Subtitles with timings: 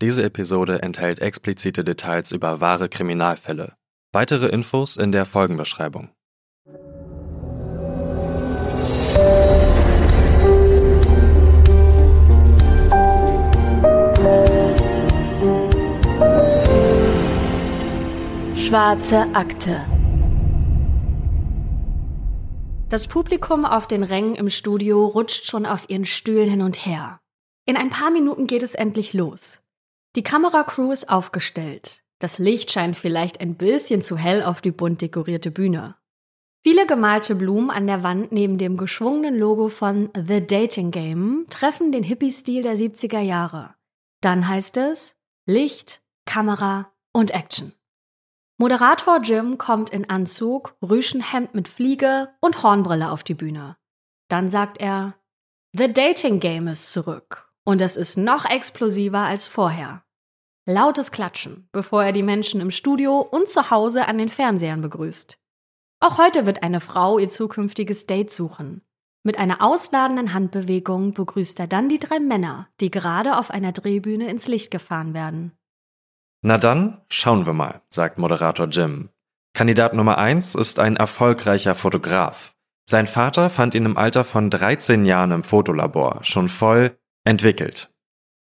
[0.00, 3.74] Diese Episode enthält explizite Details über wahre Kriminalfälle.
[4.12, 6.10] Weitere Infos in der Folgenbeschreibung.
[18.56, 19.84] Schwarze Akte.
[22.88, 27.18] Das Publikum auf den Rängen im Studio rutscht schon auf ihren Stühlen hin und her.
[27.66, 29.60] In ein paar Minuten geht es endlich los.
[30.18, 32.02] Die Kameracrew ist aufgestellt.
[32.18, 35.94] Das Licht scheint vielleicht ein bisschen zu hell auf die bunt dekorierte Bühne.
[36.64, 41.92] Viele gemalte Blumen an der Wand neben dem geschwungenen Logo von The Dating Game treffen
[41.92, 43.76] den Hippie-Stil der 70er Jahre.
[44.20, 47.72] Dann heißt es Licht, Kamera und Action.
[48.56, 53.76] Moderator Jim kommt in Anzug, Rüschenhemd mit Fliege und Hornbrille auf die Bühne.
[54.26, 55.14] Dann sagt er,
[55.74, 60.02] The Dating Game ist zurück und es ist noch explosiver als vorher.
[60.70, 65.38] Lautes Klatschen, bevor er die Menschen im Studio und zu Hause an den Fernsehern begrüßt.
[65.98, 68.82] Auch heute wird eine Frau ihr zukünftiges Date suchen.
[69.22, 74.28] Mit einer ausladenden Handbewegung begrüßt er dann die drei Männer, die gerade auf einer Drehbühne
[74.28, 75.52] ins Licht gefahren werden.
[76.42, 79.08] Na dann, schauen wir mal, sagt Moderator Jim.
[79.54, 82.54] Kandidat Nummer 1 ist ein erfolgreicher Fotograf.
[82.84, 87.90] Sein Vater fand ihn im Alter von 13 Jahren im Fotolabor, schon voll entwickelt.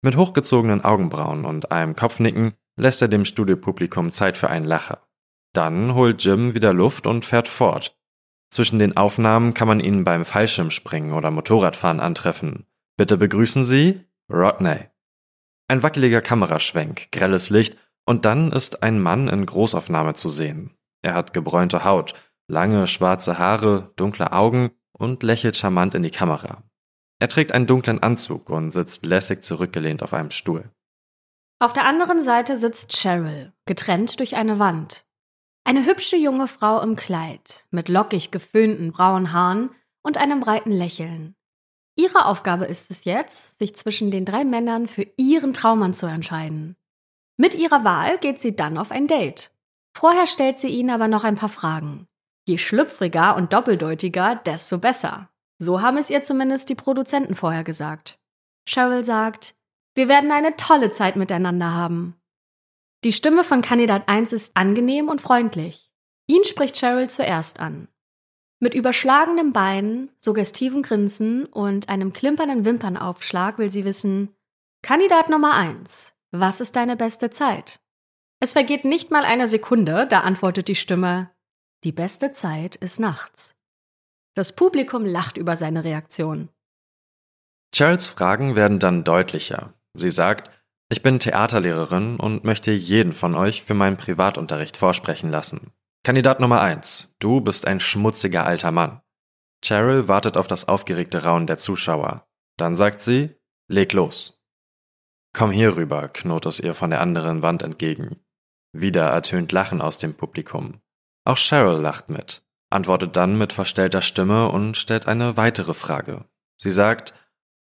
[0.08, 5.06] Mit hochgezogenen Augenbrauen und einem Kopfnicken lässt er dem Studiopublikum Zeit für einen Lacher.
[5.52, 8.00] Dann holt Jim wieder Luft und fährt fort.
[8.50, 12.68] Zwischen den Aufnahmen kann man ihn beim Fallschirmspringen oder Motorradfahren antreffen.
[12.96, 14.00] Bitte begrüßen Sie
[14.32, 14.86] Rodney.
[15.68, 20.78] Ein wackeliger Kameraschwenk, grelles Licht und dann ist ein Mann in Großaufnahme zu sehen.
[21.02, 22.14] Er hat gebräunte Haut,
[22.48, 26.64] lange schwarze Haare, dunkle Augen und lächelt charmant in die Kamera.
[27.20, 30.70] Er trägt einen dunklen Anzug und sitzt lässig zurückgelehnt auf einem Stuhl.
[31.60, 35.06] Auf der anderen Seite sitzt Cheryl, getrennt durch eine Wand.
[35.64, 39.72] Eine hübsche junge Frau im Kleid, mit lockig geföhnten braunen Haaren
[40.04, 41.36] und einem breiten Lächeln.
[41.96, 46.78] Ihre Aufgabe ist es jetzt, sich zwischen den drei Männern für ihren Traummann zu entscheiden.
[47.38, 49.52] Mit ihrer Wahl geht sie dann auf ein Date.
[49.96, 52.08] Vorher stellt sie ihnen aber noch ein paar Fragen.
[52.48, 55.30] Je schlüpfriger und doppeldeutiger, desto besser.
[55.60, 58.20] So haben es ihr zumindest die Produzenten vorher gesagt.
[58.68, 59.56] Cheryl sagt,
[59.96, 62.16] wir werden eine tolle Zeit miteinander haben.
[63.04, 65.92] Die Stimme von Kandidat 1 ist angenehm und freundlich.
[66.28, 67.88] Ihn spricht Cheryl zuerst an.
[68.60, 74.36] Mit überschlagenem Bein, suggestiven Grinsen und einem klimpernden Wimpernaufschlag will sie wissen,
[74.82, 77.80] Kandidat Nummer eins, was ist deine beste Zeit?
[78.40, 81.32] Es vergeht nicht mal eine Sekunde, da antwortet die Stimme,
[81.84, 83.57] die beste Zeit ist nachts.
[84.38, 86.50] Das Publikum lacht über seine Reaktion.
[87.74, 89.74] Cheryls Fragen werden dann deutlicher.
[89.96, 90.52] Sie sagt,
[90.90, 95.72] ich bin Theaterlehrerin und möchte jeden von euch für meinen Privatunterricht vorsprechen lassen.
[96.04, 97.16] Kandidat Nummer 1.
[97.18, 99.02] Du bist ein schmutziger alter Mann.
[99.66, 102.28] Cheryl wartet auf das aufgeregte Raunen der Zuschauer.
[102.58, 103.36] Dann sagt sie,
[103.68, 104.46] leg los.
[105.34, 108.24] Komm hier rüber, knurrt es ihr von der anderen Wand entgegen.
[108.72, 110.80] Wieder ertönt Lachen aus dem Publikum.
[111.26, 116.26] Auch Cheryl lacht mit, antwortet dann mit verstellter Stimme und stellt eine weitere Frage.
[116.58, 117.14] Sie sagt,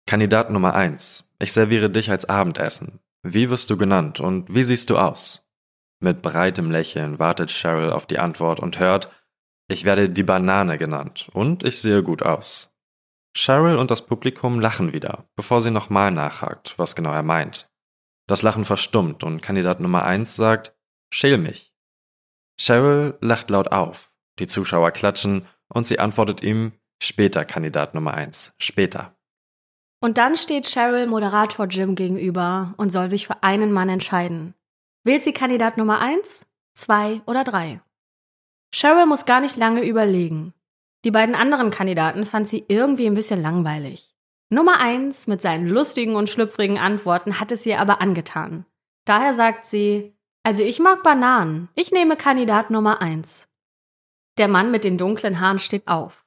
[0.06, 3.00] Kandidat Nummer 1, ich serviere dich als Abendessen.
[3.24, 5.48] Wie wirst du genannt und wie siehst du aus?
[6.00, 9.14] Mit breitem Lächeln wartet Cheryl auf die Antwort und hört,
[9.68, 12.76] ich werde die Banane genannt und ich sehe gut aus.
[13.38, 17.70] Cheryl und das Publikum lachen wieder, bevor sie nochmal nachhakt, was genau er meint.
[18.28, 20.76] Das Lachen verstummt und Kandidat Nummer 1 sagt,
[21.14, 21.74] schäl mich.
[22.60, 28.54] Cheryl lacht laut auf, die Zuschauer klatschen und sie antwortet ihm, später Kandidat Nummer 1,
[28.58, 29.16] später.
[30.04, 34.56] Und dann steht Cheryl Moderator Jim gegenüber und soll sich für einen Mann entscheiden.
[35.04, 37.82] Wählt sie Kandidat Nummer 1, 2 oder 3?
[38.74, 40.54] Cheryl muss gar nicht lange überlegen.
[41.04, 44.16] Die beiden anderen Kandidaten fand sie irgendwie ein bisschen langweilig.
[44.50, 48.66] Nummer 1 mit seinen lustigen und schlüpfrigen Antworten hat es ihr aber angetan.
[49.06, 50.14] Daher sagt sie,
[50.44, 53.48] also ich mag Bananen, ich nehme Kandidat Nummer 1.
[54.42, 56.26] Der Mann mit den dunklen Haaren steht auf.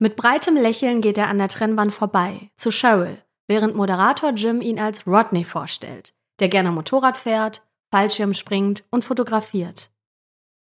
[0.00, 3.16] Mit breitem Lächeln geht er an der Trennwand vorbei, zu Cheryl,
[3.46, 7.62] während Moderator Jim ihn als Rodney vorstellt, der gerne Motorrad fährt,
[7.92, 9.92] Fallschirm springt und fotografiert.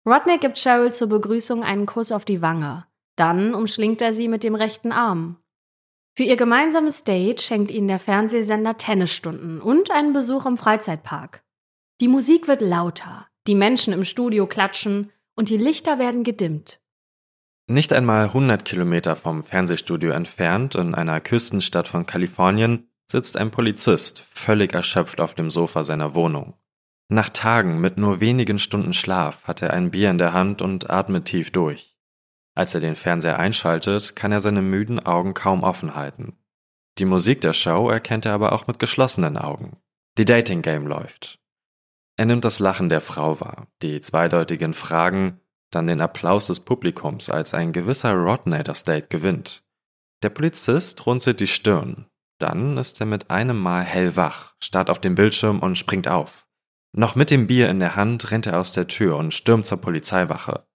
[0.06, 2.86] Rodney gibt Cheryl zur Begrüßung einen Kuss auf die Wange.
[3.14, 5.36] Dann umschlingt er sie mit dem rechten Arm.
[6.16, 11.44] Für ihr gemeinsames Date schenkt ihnen der Fernsehsender Tennisstunden und einen Besuch im Freizeitpark.
[12.00, 16.82] Die Musik wird lauter, die Menschen im Studio klatschen und die Lichter werden gedimmt.
[17.66, 24.20] Nicht einmal 100 Kilometer vom Fernsehstudio entfernt, in einer Küstenstadt von Kalifornien, sitzt ein Polizist
[24.20, 26.58] völlig erschöpft auf dem Sofa seiner Wohnung.
[27.08, 30.90] Nach Tagen mit nur wenigen Stunden Schlaf hat er ein Bier in der Hand und
[30.90, 31.96] atmet tief durch.
[32.54, 36.36] Als er den Fernseher einschaltet, kann er seine müden Augen kaum offen halten.
[36.98, 39.78] Die Musik der Show erkennt er aber auch mit geschlossenen Augen.
[40.18, 41.39] Die Dating Game läuft.
[42.20, 45.40] Er nimmt das Lachen der Frau wahr, die zweideutigen Fragen,
[45.70, 49.64] dann den Applaus des Publikums, als ein gewisser Rodney das Date gewinnt.
[50.22, 52.10] Der Polizist runzelt die Stirn.
[52.38, 56.46] Dann ist er mit einem Mal hellwach, starrt auf den Bildschirm und springt auf.
[56.92, 59.80] Noch mit dem Bier in der Hand rennt er aus der Tür und stürmt zur
[59.80, 60.66] Polizeiwache.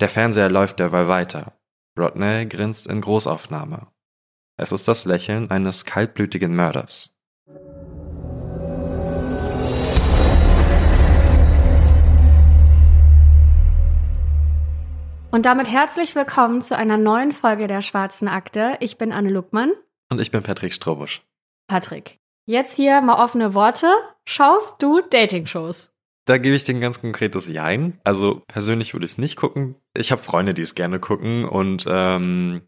[0.00, 1.60] Der Fernseher läuft derweil weiter.
[1.98, 3.88] Rodney grinst in Großaufnahme.
[4.58, 7.15] Es ist das Lächeln eines kaltblütigen Mörders.
[15.30, 18.76] Und damit herzlich willkommen zu einer neuen Folge der Schwarzen Akte.
[18.80, 19.72] Ich bin Anne Luckmann.
[20.08, 21.22] Und ich bin Patrick Strobusch.
[21.66, 23.88] Patrick, jetzt hier mal offene Worte.
[24.24, 25.92] Schaust du Dating-Shows?
[26.26, 28.00] Da gebe ich dir ein ganz konkretes Jein.
[28.02, 29.76] Also persönlich würde ich es nicht gucken.
[29.96, 32.62] Ich habe Freunde, die es gerne gucken und ähm,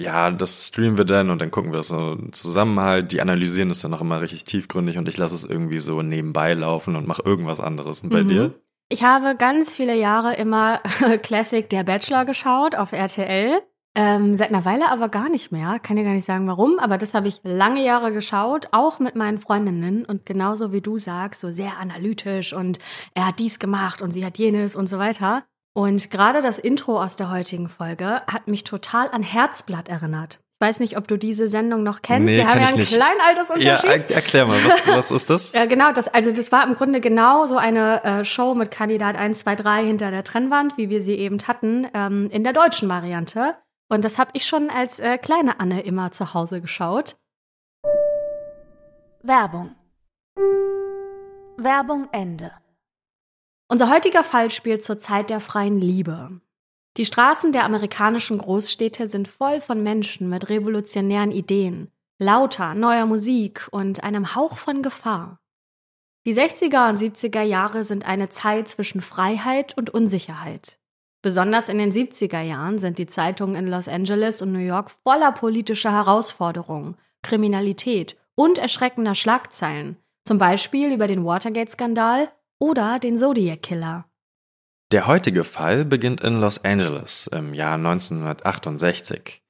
[0.00, 3.12] ja, das streamen wir dann und dann gucken wir es so zusammen halt.
[3.12, 6.54] Die analysieren es dann auch immer richtig tiefgründig und ich lasse es irgendwie so nebenbei
[6.54, 8.02] laufen und mache irgendwas anderes.
[8.04, 8.28] Und bei mhm.
[8.28, 8.54] dir?
[8.90, 10.78] Ich habe ganz viele Jahre immer
[11.22, 13.60] Classic Der Bachelor geschaut auf RTL.
[13.94, 15.78] Ähm, seit einer Weile aber gar nicht mehr.
[15.78, 19.14] Kann dir gar nicht sagen, warum, aber das habe ich lange Jahre geschaut, auch mit
[19.14, 22.78] meinen Freundinnen und genauso wie du sagst, so sehr analytisch und
[23.14, 25.44] er hat dies gemacht und sie hat jenes und so weiter.
[25.74, 30.40] Und gerade das Intro aus der heutigen Folge hat mich total an Herzblatt erinnert.
[30.60, 32.26] Ich weiß nicht, ob du diese Sendung noch kennst.
[32.26, 32.92] Nee, Wir haben ja einen nicht.
[32.92, 34.10] kleinen Altersunterschied.
[34.10, 35.52] Ja, erklär mal, was, was ist das?
[35.52, 39.14] ja, genau, das, also das war im Grunde genau so eine äh, Show mit Kandidat
[39.14, 42.88] 1, 2, 3 hinter der Trennwand, wie wir sie eben hatten, ähm, in der deutschen
[42.88, 43.54] Variante.
[43.88, 47.14] Und das habe ich schon als äh, kleine Anne immer zu Hause geschaut.
[49.22, 49.76] Werbung.
[51.56, 52.50] Werbung Ende.
[53.68, 56.40] Unser heutiger Fall spielt zur Zeit der freien Liebe.
[56.98, 63.68] Die Straßen der amerikanischen Großstädte sind voll von Menschen mit revolutionären Ideen, lauter neuer Musik
[63.70, 65.38] und einem Hauch von Gefahr.
[66.26, 70.80] Die 60er und 70er Jahre sind eine Zeit zwischen Freiheit und Unsicherheit.
[71.22, 75.30] Besonders in den 70er Jahren sind die Zeitungen in Los Angeles und New York voller
[75.30, 82.28] politischer Herausforderungen, Kriminalität und erschreckender Schlagzeilen, zum Beispiel über den Watergate-Skandal
[82.58, 84.07] oder den Zodiac Killer.
[84.90, 89.42] Der heutige Fall beginnt in Los Angeles im Jahr 1968.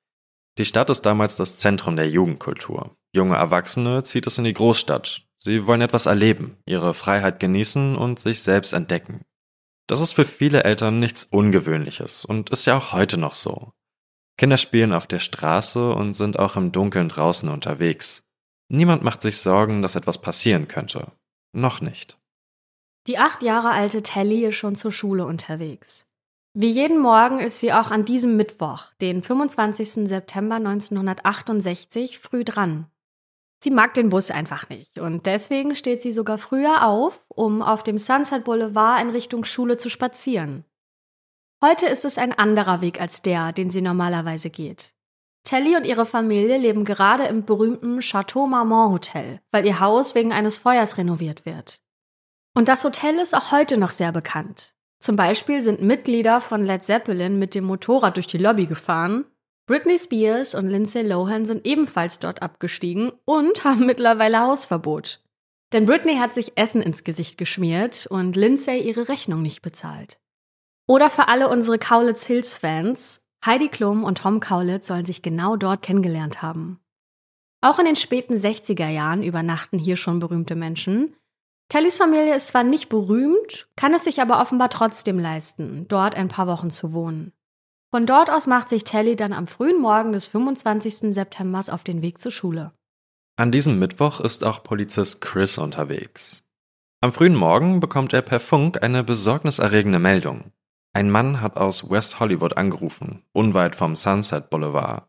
[0.58, 2.96] Die Stadt ist damals das Zentrum der Jugendkultur.
[3.14, 5.22] Junge Erwachsene zieht es in die Großstadt.
[5.38, 9.22] Sie wollen etwas erleben, ihre Freiheit genießen und sich selbst entdecken.
[9.86, 13.72] Das ist für viele Eltern nichts Ungewöhnliches und ist ja auch heute noch so.
[14.38, 18.26] Kinder spielen auf der Straße und sind auch im Dunkeln draußen unterwegs.
[18.68, 21.12] Niemand macht sich Sorgen, dass etwas passieren könnte.
[21.52, 22.17] Noch nicht.
[23.08, 26.06] Die acht Jahre alte Telly ist schon zur Schule unterwegs.
[26.52, 30.06] Wie jeden Morgen ist sie auch an diesem Mittwoch, den 25.
[30.06, 32.86] September 1968, früh dran.
[33.64, 37.82] Sie mag den Bus einfach nicht und deswegen steht sie sogar früher auf, um auf
[37.82, 40.66] dem Sunset Boulevard in Richtung Schule zu spazieren.
[41.64, 44.92] Heute ist es ein anderer Weg als der, den sie normalerweise geht.
[45.44, 50.34] Telly und ihre Familie leben gerade im berühmten Chateau Marmont Hotel, weil ihr Haus wegen
[50.34, 51.80] eines Feuers renoviert wird.
[52.54, 54.74] Und das Hotel ist auch heute noch sehr bekannt.
[55.00, 59.26] Zum Beispiel sind Mitglieder von Led Zeppelin mit dem Motorrad durch die Lobby gefahren.
[59.66, 65.22] Britney Spears und Lindsay Lohan sind ebenfalls dort abgestiegen und haben mittlerweile Hausverbot.
[65.72, 70.18] Denn Britney hat sich Essen ins Gesicht geschmiert und Lindsay ihre Rechnung nicht bezahlt.
[70.86, 75.56] Oder für alle unsere Kaulitz Hills Fans, Heidi Klum und Tom Kaulitz sollen sich genau
[75.56, 76.80] dort kennengelernt haben.
[77.60, 81.14] Auch in den späten 60er Jahren übernachten hier schon berühmte Menschen,
[81.70, 86.28] Tellys Familie ist zwar nicht berühmt, kann es sich aber offenbar trotzdem leisten, dort ein
[86.28, 87.32] paar Wochen zu wohnen.
[87.90, 91.14] Von dort aus macht sich Telly dann am frühen Morgen des 25.
[91.14, 92.72] September auf den Weg zur Schule.
[93.36, 96.42] An diesem Mittwoch ist auch Polizist Chris unterwegs.
[97.02, 100.52] Am frühen Morgen bekommt er per Funk eine besorgniserregende Meldung.
[100.94, 105.06] Ein Mann hat aus West Hollywood angerufen, unweit vom Sunset Boulevard.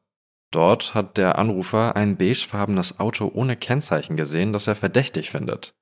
[0.51, 5.73] Dort hat der Anrufer ein beigefarbenes Auto ohne Kennzeichen gesehen, das er verdächtig findet.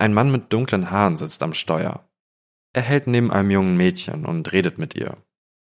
[0.00, 2.08] Ein Mann mit dunklen Haaren sitzt am Steuer.
[2.72, 5.18] Er hält neben einem jungen Mädchen und redet mit ihr.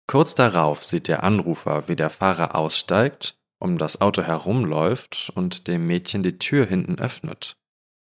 [0.06, 5.88] Kurz darauf sieht der Anrufer, wie der Fahrer aussteigt, um das Auto herumläuft und dem
[5.88, 7.58] Mädchen die Tür hinten öffnet.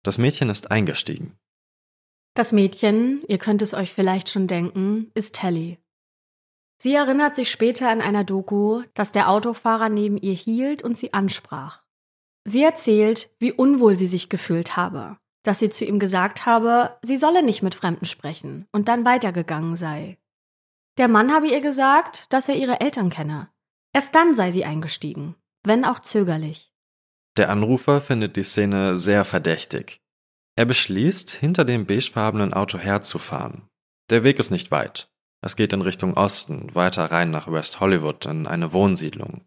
[0.01, 1.37] Das Mädchen ist eingestiegen.
[2.35, 5.77] Das Mädchen, ihr könnt es euch vielleicht schon denken, ist Telly.
[6.77, 11.13] Sie erinnert sich später in einer Doku, dass der Autofahrer neben ihr hielt und sie
[11.13, 11.83] ansprach.
[12.45, 17.17] Sie erzählt, wie unwohl sie sich gefühlt habe, dass sie zu ihm gesagt habe, sie
[17.17, 20.17] solle nicht mit Fremden sprechen und dann weitergegangen sei.
[20.97, 23.49] Der Mann habe ihr gesagt, dass er ihre Eltern kenne.
[23.93, 26.71] Erst dann sei sie eingestiegen, wenn auch zögerlich.
[27.37, 30.01] Der Anrufer findet die Szene sehr verdächtig.
[30.55, 33.69] Er beschließt, hinter dem beigefarbenen Auto herzufahren.
[34.09, 35.09] Der Weg ist nicht weit.
[35.41, 39.41] Es geht in Richtung Osten, weiter rein nach West Hollywood in eine Wohnsiedlung.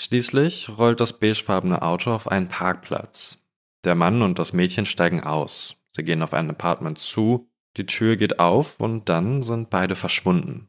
[0.00, 3.41] Schließlich rollt das beigefarbene Auto auf einen Parkplatz.
[3.84, 5.76] Der Mann und das Mädchen steigen aus.
[5.90, 10.68] Sie gehen auf ein Apartment zu, die Tür geht auf und dann sind beide verschwunden.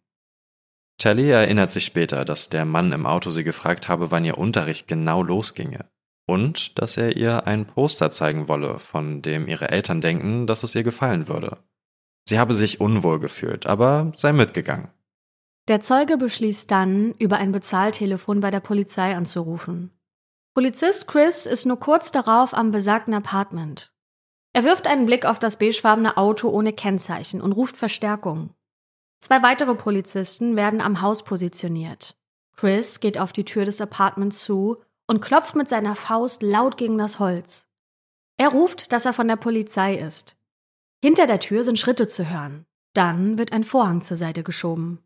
[0.97, 4.87] Telly erinnert sich später, dass der Mann im Auto sie gefragt habe, wann ihr Unterricht
[4.87, 5.85] genau losginge.
[6.25, 10.73] Und dass er ihr ein Poster zeigen wolle, von dem ihre Eltern denken, dass es
[10.75, 11.57] ihr gefallen würde.
[12.25, 14.87] Sie habe sich unwohl gefühlt, aber sei mitgegangen.
[15.67, 19.91] Der Zeuge beschließt dann, über ein Bezahltelefon bei der Polizei anzurufen.
[20.55, 23.91] Polizist Chris ist nur kurz darauf am besagten Apartment.
[24.53, 28.53] Er wirft einen Blick auf das beigefarbene Auto ohne Kennzeichen und ruft Verstärkung.
[29.19, 32.15] Zwei weitere Polizisten werden am Haus positioniert.
[32.55, 36.99] Chris geht auf die Tür des Apartments zu und klopft mit seiner Faust laut gegen
[36.99, 37.65] das Holz.
[38.37, 40.35] Er ruft, dass er von der Polizei ist.
[41.03, 42.67] Hinter der Tür sind Schritte zu hören.
[42.93, 45.03] Dann wird ein Vorhang zur Seite geschoben.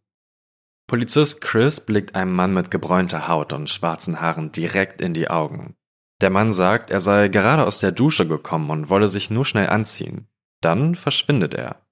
[0.88, 5.76] Polizist Chris blickt einem Mann mit gebräunter Haut und schwarzen Haaren direkt in die Augen.
[6.22, 9.68] Der Mann sagt, er sei gerade aus der Dusche gekommen und wolle sich nur schnell
[9.68, 10.28] anziehen.
[10.62, 11.86] Dann verschwindet er.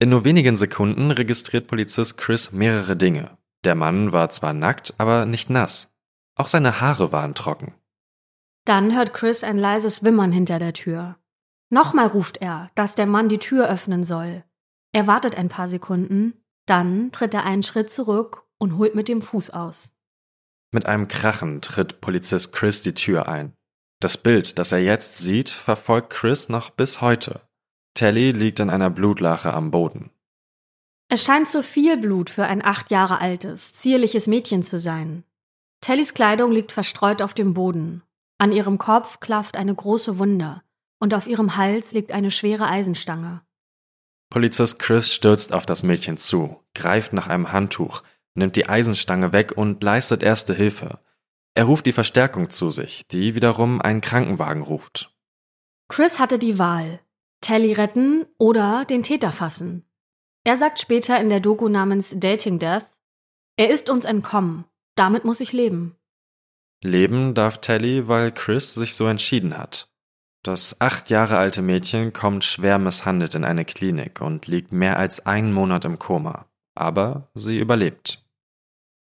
[0.00, 3.38] In nur wenigen Sekunden registriert Polizist Chris mehrere Dinge.
[3.62, 5.96] Der Mann war zwar nackt, aber nicht nass.
[6.34, 7.74] Auch seine Haare waren trocken.
[8.64, 11.16] Dann hört Chris ein leises Wimmern hinter der Tür.
[11.70, 14.42] Nochmal ruft er, dass der Mann die Tür öffnen soll.
[14.92, 16.34] Er wartet ein paar Sekunden,
[16.72, 19.94] dann tritt er einen Schritt zurück und holt mit dem Fuß aus.
[20.72, 23.52] Mit einem Krachen tritt Polizist Chris die Tür ein.
[24.00, 27.42] Das Bild, das er jetzt sieht, verfolgt Chris noch bis heute.
[27.92, 30.12] Telly liegt in einer Blutlache am Boden.
[31.10, 35.24] Es scheint zu viel Blut für ein acht Jahre altes, zierliches Mädchen zu sein.
[35.82, 38.02] Tellys Kleidung liegt verstreut auf dem Boden.
[38.38, 40.62] An ihrem Kopf klafft eine große Wunde
[40.98, 43.42] und auf ihrem Hals liegt eine schwere Eisenstange.
[44.32, 48.02] Polizist Chris stürzt auf das Mädchen zu, greift nach einem Handtuch,
[48.34, 51.00] nimmt die Eisenstange weg und leistet erste Hilfe.
[51.52, 55.14] Er ruft die Verstärkung zu sich, die wiederum einen Krankenwagen ruft.
[55.90, 57.00] Chris hatte die Wahl,
[57.42, 59.84] Telly retten oder den Täter fassen.
[60.44, 62.86] Er sagt später in der Doku namens Dating Death,
[63.58, 65.94] er ist uns entkommen, damit muss ich leben.
[66.82, 69.91] Leben darf Telly, weil Chris sich so entschieden hat.
[70.42, 75.24] Das acht Jahre alte Mädchen kommt schwer misshandelt in eine Klinik und liegt mehr als
[75.24, 76.46] einen Monat im Koma.
[76.74, 78.24] Aber sie überlebt.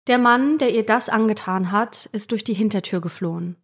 [0.07, 3.57] Der Mann, der ihr das angetan hat, ist durch die Hintertür geflohen.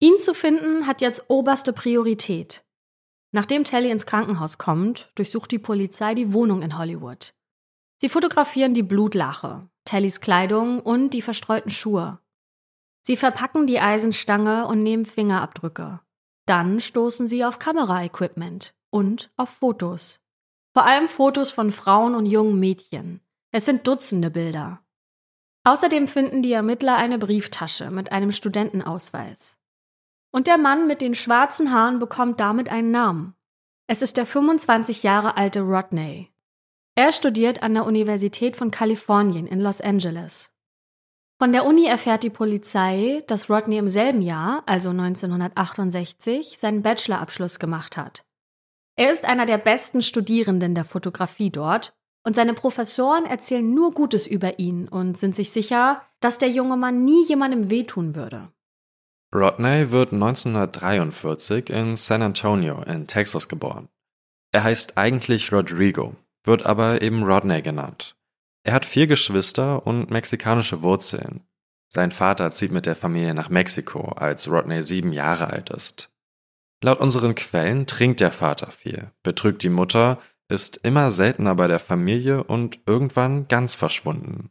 [0.00, 2.64] Ihn zu finden hat jetzt oberste Priorität.
[3.32, 7.34] Nachdem Telly ins Krankenhaus kommt, durchsucht die Polizei die Wohnung in Hollywood.
[7.98, 12.18] Sie fotografieren die Blutlache, Tellys Kleidung und die verstreuten Schuhe.
[13.02, 16.00] Sie verpacken die Eisenstange und nehmen Fingerabdrücke.
[16.46, 20.20] Dann stoßen sie auf Kameraequipment und auf Fotos.
[20.74, 23.20] Vor allem Fotos von Frauen und jungen Mädchen.
[23.50, 24.80] Es sind Dutzende Bilder.
[25.64, 29.56] Außerdem finden die Ermittler eine Brieftasche mit einem Studentenausweis.
[30.30, 33.34] Und der Mann mit den schwarzen Haaren bekommt damit einen Namen.
[33.86, 36.30] Es ist der 25 Jahre alte Rodney.
[36.94, 40.53] Er studiert an der Universität von Kalifornien in Los Angeles.
[41.38, 47.58] Von der Uni erfährt die Polizei, dass Rodney im selben Jahr, also 1968, seinen Bachelorabschluss
[47.58, 48.24] gemacht hat.
[48.96, 51.92] Er ist einer der besten Studierenden der Fotografie dort
[52.24, 56.76] und seine Professoren erzählen nur Gutes über ihn und sind sich sicher, dass der junge
[56.76, 58.48] Mann nie jemandem wehtun würde.
[59.34, 63.88] Rodney wird 1943 in San Antonio in Texas geboren.
[64.52, 66.14] Er heißt eigentlich Rodrigo,
[66.44, 68.14] wird aber eben Rodney genannt.
[68.64, 71.42] Er hat vier Geschwister und mexikanische Wurzeln.
[71.92, 76.10] Sein Vater zieht mit der Familie nach Mexiko, als Rodney sieben Jahre alt ist.
[76.82, 80.18] Laut unseren Quellen trinkt der Vater viel, betrügt die Mutter,
[80.48, 84.50] ist immer seltener bei der Familie und irgendwann ganz verschwunden.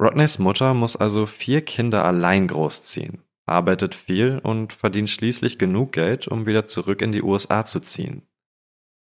[0.00, 6.26] Rodneys Mutter muss also vier Kinder allein großziehen, arbeitet viel und verdient schließlich genug Geld,
[6.26, 8.26] um wieder zurück in die USA zu ziehen.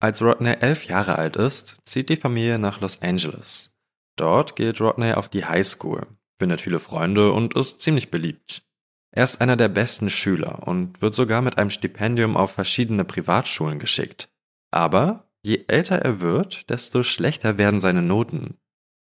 [0.01, 3.78] Als Rodney elf Jahre alt ist, zieht die Familie nach Los Angeles.
[4.19, 6.07] Dort geht Rodney auf die High School,
[6.41, 8.65] findet viele Freunde und ist ziemlich beliebt.
[9.13, 13.79] Er ist einer der besten Schüler und wird sogar mit einem Stipendium auf verschiedene Privatschulen
[13.79, 14.29] geschickt.
[14.73, 18.59] Aber je älter er wird, desto schlechter werden seine Noten.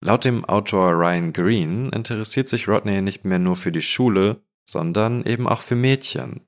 [0.01, 5.25] Laut dem Autor Ryan Green interessiert sich Rodney nicht mehr nur für die Schule, sondern
[5.25, 6.47] eben auch für Mädchen.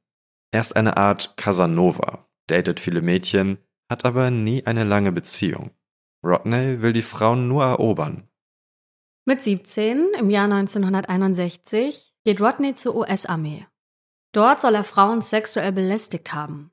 [0.53, 3.59] Er ist eine Art Casanova, datet viele Mädchen,
[3.91, 5.73] hat aber nie eine lange Beziehung.
[6.25, 8.29] Rodney will die Frauen nur erobern.
[9.25, 13.69] Mit 17, im Jahr 1961, geht Rodney zur US-Armee.
[14.33, 16.73] Dort soll er Frauen sexuell belästigt haben.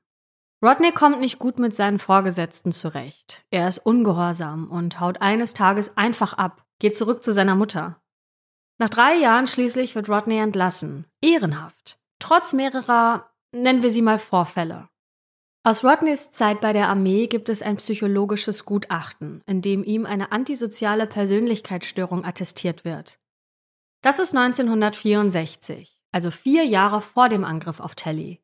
[0.60, 3.46] Rodney kommt nicht gut mit seinen Vorgesetzten zurecht.
[3.50, 8.02] Er ist ungehorsam und haut eines Tages einfach ab, geht zurück zu seiner Mutter.
[8.78, 11.06] Nach drei Jahren schließlich wird Rodney entlassen.
[11.22, 12.00] Ehrenhaft.
[12.18, 14.89] Trotz mehrerer, nennen wir sie mal Vorfälle.
[15.62, 20.32] Aus Rodneys Zeit bei der Armee gibt es ein psychologisches Gutachten, in dem ihm eine
[20.32, 23.18] antisoziale Persönlichkeitsstörung attestiert wird.
[24.00, 28.40] Das ist 1964, also vier Jahre vor dem Angriff auf Telly.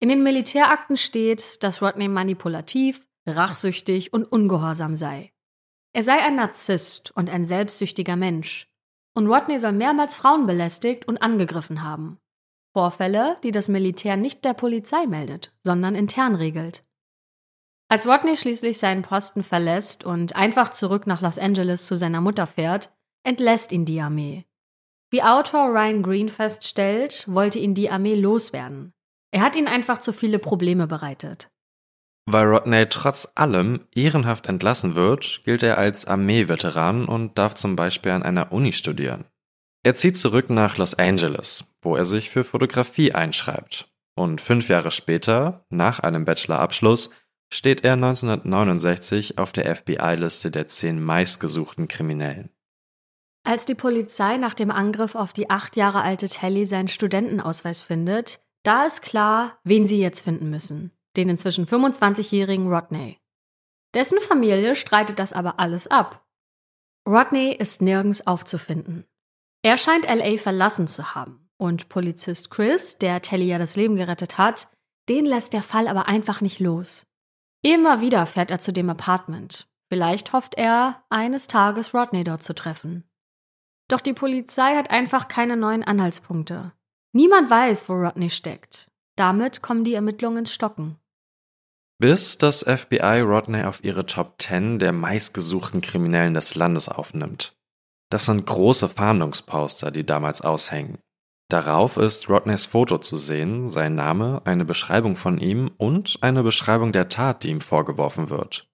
[0.00, 5.34] In den Militärakten steht, dass Rodney manipulativ, rachsüchtig und ungehorsam sei.
[5.92, 8.66] Er sei ein Narzisst und ein selbstsüchtiger Mensch.
[9.12, 12.18] Und Rodney soll mehrmals Frauen belästigt und angegriffen haben.
[12.72, 16.84] Vorfälle, die das Militär nicht der Polizei meldet, sondern intern regelt.
[17.88, 22.46] Als Rodney schließlich seinen Posten verlässt und einfach zurück nach Los Angeles zu seiner Mutter
[22.46, 22.92] fährt,
[23.24, 24.44] entlässt ihn die Armee.
[25.10, 28.92] Wie Autor Ryan Green feststellt, wollte ihn die Armee loswerden.
[29.32, 31.50] Er hat ihnen einfach zu viele Probleme bereitet.
[32.26, 38.12] Weil Rodney trotz allem ehrenhaft entlassen wird, gilt er als Armeeveteran und darf zum Beispiel
[38.12, 39.24] an einer Uni studieren.
[39.82, 43.88] Er zieht zurück nach Los Angeles, wo er sich für Fotografie einschreibt.
[44.14, 47.10] Und fünf Jahre später, nach einem Bachelorabschluss,
[47.52, 52.50] steht er 1969 auf der FBI-Liste der zehn meistgesuchten Kriminellen.
[53.42, 58.40] Als die Polizei nach dem Angriff auf die acht Jahre alte Telly seinen Studentenausweis findet,
[58.62, 60.92] da ist klar, wen sie jetzt finden müssen.
[61.16, 63.18] Den inzwischen 25-jährigen Rodney.
[63.94, 66.24] Dessen Familie streitet das aber alles ab.
[67.08, 69.06] Rodney ist nirgends aufzufinden.
[69.62, 71.48] Er scheint LA verlassen zu haben.
[71.56, 74.68] Und Polizist Chris, der Telly ja das Leben gerettet hat,
[75.08, 77.06] den lässt der Fall aber einfach nicht los.
[77.62, 79.68] Immer wieder fährt er zu dem Apartment.
[79.88, 83.04] Vielleicht hofft er, eines Tages Rodney dort zu treffen.
[83.88, 86.72] Doch die Polizei hat einfach keine neuen Anhaltspunkte.
[87.12, 88.88] Niemand weiß, wo Rodney steckt.
[89.16, 90.96] Damit kommen die Ermittlungen ins Stocken.
[91.98, 97.59] Bis das FBI Rodney auf ihre Top 10 der meistgesuchten Kriminellen des Landes aufnimmt.
[98.10, 100.98] Das sind große Fahndungsposter, die damals aushängen.
[101.48, 106.92] Darauf ist Rodneys Foto zu sehen, sein Name, eine Beschreibung von ihm und eine Beschreibung
[106.92, 108.68] der Tat, die ihm vorgeworfen wird.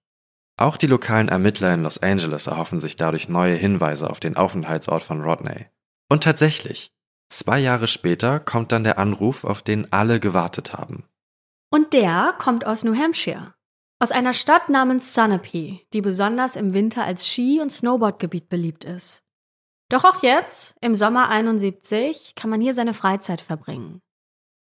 [0.59, 5.03] Auch die lokalen Ermittler in Los Angeles erhoffen sich dadurch neue Hinweise auf den Aufenthaltsort
[5.03, 5.67] von Rodney.
[6.09, 6.91] Und tatsächlich,
[7.29, 11.03] zwei Jahre später kommt dann der Anruf, auf den alle gewartet haben.
[11.71, 13.53] Und der kommt aus New Hampshire.
[13.99, 19.26] Aus einer Stadt namens Sunapee, die besonders im Winter als Ski- und Snowboardgebiet beliebt ist.
[19.89, 24.01] Doch auch jetzt, im Sommer 71, kann man hier seine Freizeit verbringen.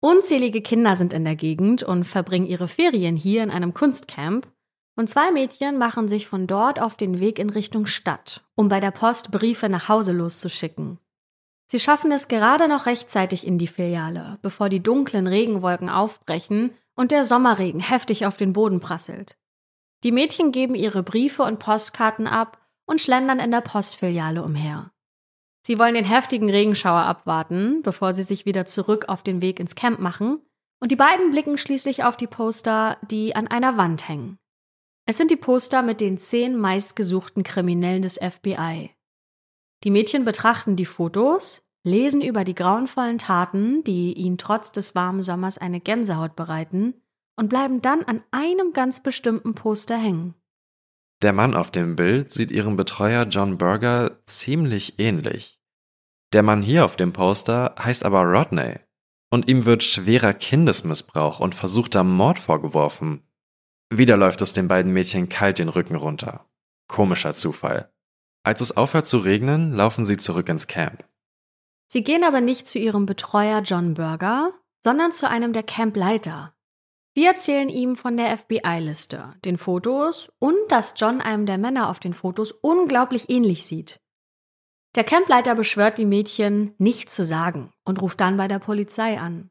[0.02, 4.48] Unzählige Kinder sind in der Gegend und verbringen ihre Ferien hier in einem Kunstcamp,
[4.96, 8.82] und zwei Mädchen machen sich von dort auf den Weg in Richtung Stadt, um bei
[8.82, 11.00] der Post Briefe nach Hause loszuschicken.
[11.68, 17.12] Sie schaffen es gerade noch rechtzeitig in die Filiale, bevor die dunklen Regenwolken aufbrechen und
[17.12, 19.38] der Sommerregen heftig auf den Boden prasselt.
[20.04, 24.92] Die Mädchen geben ihre Briefe und Postkarten ab und schlendern in der Postfiliale umher.
[25.62, 29.76] Sie wollen den heftigen Regenschauer abwarten, bevor sie sich wieder zurück auf den Weg ins
[29.76, 30.42] Camp machen,
[30.82, 34.38] und die beiden blicken schließlich auf die Poster, die an einer Wand hängen.
[35.06, 38.92] Es sind die Poster mit den zehn meistgesuchten Kriminellen des FBI.
[39.84, 45.22] Die Mädchen betrachten die Fotos, lesen über die grauenvollen Taten, die ihnen trotz des warmen
[45.22, 47.02] Sommers eine Gänsehaut bereiten,
[47.36, 50.36] und bleiben dann an einem ganz bestimmten Poster hängen.
[51.22, 55.60] Der Mann auf dem Bild sieht ihrem Betreuer John Berger ziemlich ähnlich.
[56.32, 58.80] Der Mann hier auf dem Poster heißt aber Rodney.
[59.32, 63.24] Und ihm wird schwerer Kindesmissbrauch und versuchter Mord vorgeworfen.
[63.94, 66.46] Wieder läuft es den beiden Mädchen kalt den Rücken runter.
[66.88, 67.92] Komischer Zufall.
[68.44, 71.06] Als es aufhört zu regnen, laufen sie zurück ins Camp.
[71.88, 76.54] Sie gehen aber nicht zu ihrem Betreuer John Berger, sondern zu einem der Campleiter.
[77.20, 82.00] Sie erzählen ihm von der FBI-Liste, den Fotos und dass John einem der Männer auf
[82.00, 84.00] den Fotos unglaublich ähnlich sieht.
[84.96, 89.50] Der Campleiter beschwört die Mädchen, nichts zu sagen und ruft dann bei der Polizei an.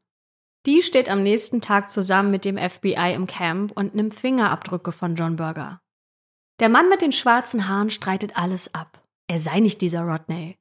[0.65, 5.13] Die steht am nächsten Tag zusammen mit dem FBI im Camp und nimmt Fingerabdrücke von
[5.13, 5.79] John Berger.
[6.59, 9.07] Der Mann mit den schwarzen Haaren streitet alles ab.
[9.27, 10.57] Er sei nicht dieser Rodney.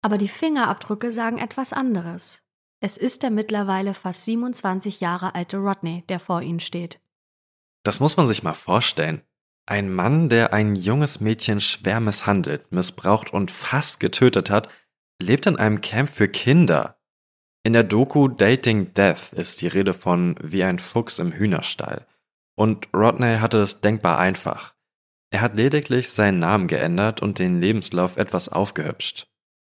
[0.00, 2.40] Aber die Fingerabdrücke sagen etwas anderes.
[2.80, 7.00] Es ist der mittlerweile fast 27 Jahre alte Rodney, der vor ihnen steht.
[7.82, 9.22] Das muss man sich mal vorstellen.
[9.66, 14.68] Ein Mann, der ein junges Mädchen schwer misshandelt, missbraucht und fast getötet hat,
[15.20, 16.98] lebt in einem Camp für Kinder.
[17.64, 22.06] In der Doku Dating Death ist die Rede von wie ein Fuchs im Hühnerstall.
[22.54, 24.74] Und Rodney hatte es denkbar einfach.
[25.30, 29.28] Er hat lediglich seinen Namen geändert und den Lebenslauf etwas aufgehübscht.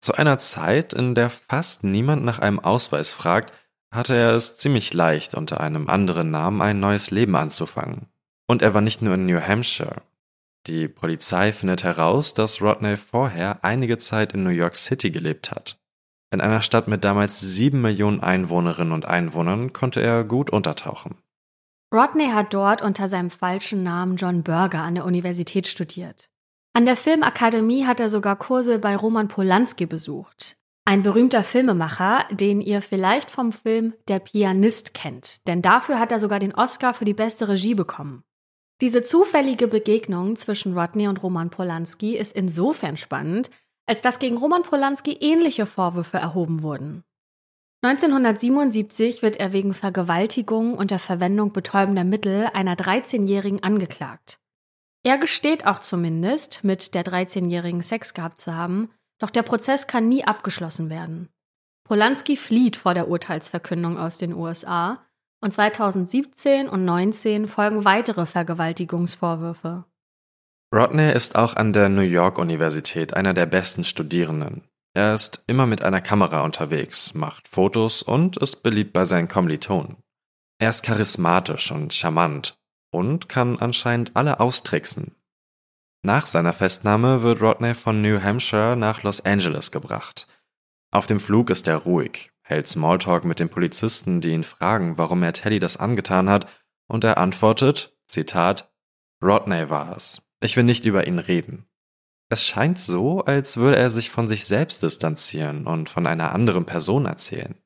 [0.01, 3.53] Zu einer Zeit, in der fast niemand nach einem Ausweis fragt,
[3.93, 8.07] hatte er es ziemlich leicht, unter einem anderen Namen ein neues Leben anzufangen.
[8.47, 10.03] Und er war nicht nur in New Hampshire.
[10.67, 15.79] Die Polizei findet heraus, dass Rodney vorher einige Zeit in New York City gelebt hat.
[16.33, 21.17] In einer Stadt mit damals sieben Millionen Einwohnerinnen und Einwohnern konnte er gut untertauchen.
[21.93, 26.30] Rodney hat dort unter seinem falschen Namen John Berger an der Universität studiert.
[26.73, 32.61] An der Filmakademie hat er sogar Kurse bei Roman Polanski besucht, ein berühmter Filmemacher, den
[32.61, 37.05] ihr vielleicht vom Film Der Pianist kennt, denn dafür hat er sogar den Oscar für
[37.05, 38.23] die beste Regie bekommen.
[38.81, 43.51] Diese zufällige Begegnung zwischen Rodney und Roman Polanski ist insofern spannend,
[43.87, 47.03] als dass gegen Roman Polanski ähnliche Vorwürfe erhoben wurden.
[47.83, 54.39] 1977 wird er wegen Vergewaltigung und der Verwendung betäubender Mittel einer 13-Jährigen angeklagt.
[55.03, 60.09] Er gesteht auch zumindest, mit der 13-Jährigen Sex gehabt zu haben, doch der Prozess kann
[60.09, 61.29] nie abgeschlossen werden.
[61.85, 65.05] Polanski flieht vor der Urteilsverkündung aus den USA
[65.43, 69.85] und 2017 und 2019 folgen weitere Vergewaltigungsvorwürfe.
[70.73, 74.69] Rodney ist auch an der New York Universität einer der besten Studierenden.
[74.95, 79.97] Er ist immer mit einer Kamera unterwegs, macht Fotos und ist beliebt bei seinen Kommilitonen.
[80.59, 82.60] Er ist charismatisch und charmant
[82.91, 85.15] und kann anscheinend alle austricksen,
[86.03, 90.27] nach seiner Festnahme wird Rodney von New Hampshire nach Los Angeles gebracht.
[90.91, 95.23] Auf dem Flug ist er ruhig, hält Smalltalk mit den Polizisten, die ihn fragen, warum
[95.23, 96.47] er Teddy das angetan hat,
[96.89, 98.73] und er antwortet, Zitat,
[99.23, 100.23] Rodney war es.
[100.41, 101.67] Ich will nicht über ihn reden.
[102.31, 106.65] Es scheint so, als würde er sich von sich selbst distanzieren und von einer anderen
[106.65, 107.57] Person erzählen.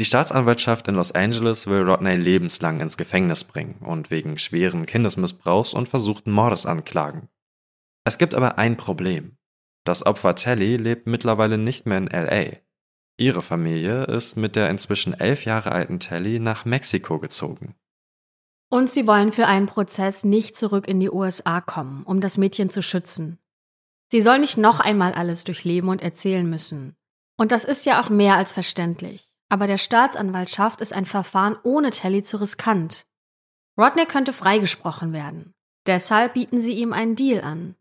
[0.00, 5.74] Die Staatsanwaltschaft in Los Angeles will Rodney lebenslang ins Gefängnis bringen und wegen schweren Kindesmissbrauchs
[5.74, 7.28] und versuchten Mordes anklagen.
[8.04, 9.36] Es gibt aber ein Problem.
[9.84, 12.60] Das Opfer Tally lebt mittlerweile nicht mehr in LA.
[13.18, 17.74] Ihre Familie ist mit der inzwischen elf Jahre alten Tally nach Mexiko gezogen.
[18.70, 22.70] Und sie wollen für einen Prozess nicht zurück in die USA kommen, um das Mädchen
[22.70, 23.38] zu schützen.
[24.10, 26.96] Sie soll nicht noch einmal alles durchleben und erzählen müssen.
[27.36, 29.29] Und das ist ja auch mehr als verständlich.
[29.50, 33.04] Aber der Staatsanwaltschaft ist ein Verfahren ohne Telly zu riskant.
[33.76, 35.52] Rodney könnte freigesprochen werden.
[35.86, 37.74] Deshalb bieten sie ihm einen Deal an.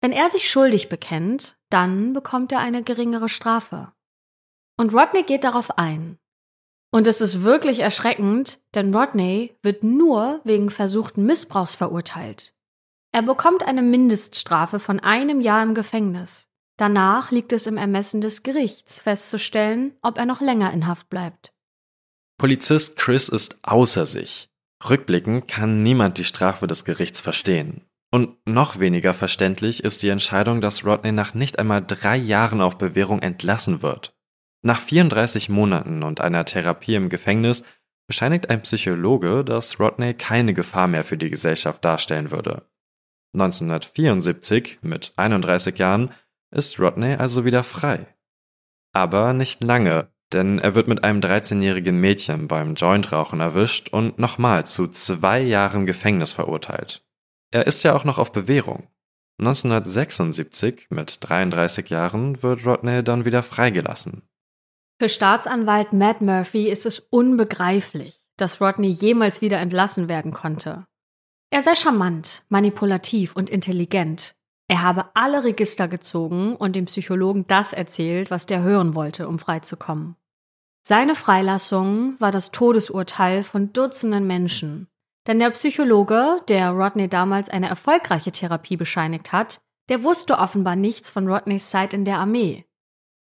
[0.00, 3.92] Wenn er sich schuldig bekennt, dann bekommt er eine geringere Strafe.
[4.76, 6.18] Und Rodney geht darauf ein.
[6.90, 12.54] Und es ist wirklich erschreckend, denn Rodney wird nur wegen versuchten Missbrauchs verurteilt.
[13.12, 16.48] Er bekommt eine Mindeststrafe von einem Jahr im Gefängnis.
[16.82, 21.52] Danach liegt es im Ermessen des Gerichts festzustellen, ob er noch länger in Haft bleibt.
[22.38, 24.50] Polizist Chris ist außer sich.
[24.90, 27.82] Rückblickend kann niemand die Strafe des Gerichts verstehen.
[28.10, 32.78] Und noch weniger verständlich ist die Entscheidung, dass Rodney nach nicht einmal drei Jahren auf
[32.78, 34.16] Bewährung entlassen wird.
[34.62, 37.62] Nach 34 Monaten und einer Therapie im Gefängnis
[38.08, 42.66] bescheinigt ein Psychologe, dass Rodney keine Gefahr mehr für die Gesellschaft darstellen würde.
[43.34, 46.10] 1974, mit 31 Jahren,
[46.52, 48.06] ist Rodney also wieder frei.
[48.92, 54.66] Aber nicht lange, denn er wird mit einem 13-jährigen Mädchen beim Jointrauchen erwischt und nochmal
[54.66, 57.04] zu zwei Jahren Gefängnis verurteilt.
[57.50, 58.88] Er ist ja auch noch auf Bewährung.
[59.38, 64.22] 1976, mit 33 Jahren, wird Rodney dann wieder freigelassen.
[65.00, 70.86] Für Staatsanwalt Matt Murphy ist es unbegreiflich, dass Rodney jemals wieder entlassen werden konnte.
[71.50, 74.34] Er sei charmant, manipulativ und intelligent,
[74.68, 79.38] er habe alle Register gezogen und dem Psychologen das erzählt, was der hören wollte, um
[79.38, 80.16] freizukommen.
[80.82, 84.88] Seine Freilassung war das Todesurteil von Dutzenden Menschen.
[85.26, 91.10] Denn der Psychologe, der Rodney damals eine erfolgreiche Therapie bescheinigt hat, der wusste offenbar nichts
[91.10, 92.64] von Rodneys Zeit in der Armee.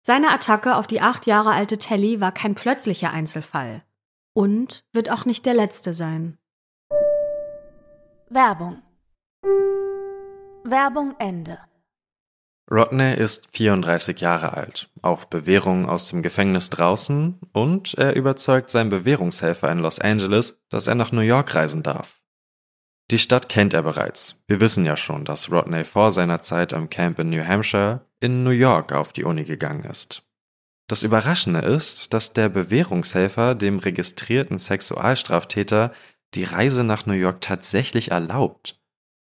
[0.03, 3.83] Seine Attacke auf die acht Jahre alte Telly war kein plötzlicher Einzelfall.
[4.33, 6.37] Und wird auch nicht der letzte sein.
[8.29, 8.81] Werbung
[10.63, 11.57] Werbung Ende.
[12.69, 18.91] Rodney ist 34 Jahre alt, auf Bewährung aus dem Gefängnis draußen und er überzeugt seinen
[18.91, 22.21] Bewährungshelfer in Los Angeles, dass er nach New York reisen darf.
[23.09, 24.41] Die Stadt kennt er bereits.
[24.47, 28.43] Wir wissen ja schon, dass Rodney vor seiner Zeit am Camp in New Hampshire in
[28.43, 30.23] New York auf die Uni gegangen ist.
[30.87, 35.91] Das Überraschende ist, dass der Bewährungshelfer dem registrierten Sexualstraftäter
[36.35, 38.80] die Reise nach New York tatsächlich erlaubt.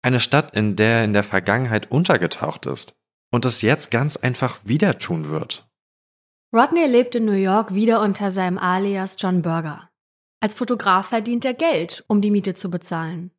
[0.08, 2.96] Eine Stadt, in der er in der Vergangenheit untergetaucht ist
[3.30, 5.68] und es jetzt ganz einfach wieder tun wird.
[6.50, 9.90] Rodney lebt in New York wieder unter seinem Alias John Burger.
[10.40, 13.32] Als Fotograf verdient er Geld, um die Miete zu bezahlen.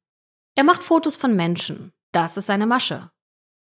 [0.53, 1.91] Er macht Fotos von Menschen.
[2.11, 3.09] Das ist seine Masche.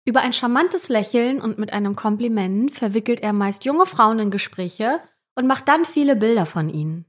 [0.06, 5.00] Über ein charmantes Lächeln und mit einem Kompliment verwickelt er meist junge Frauen in Gespräche
[5.34, 7.06] und macht dann viele Bilder von ihnen.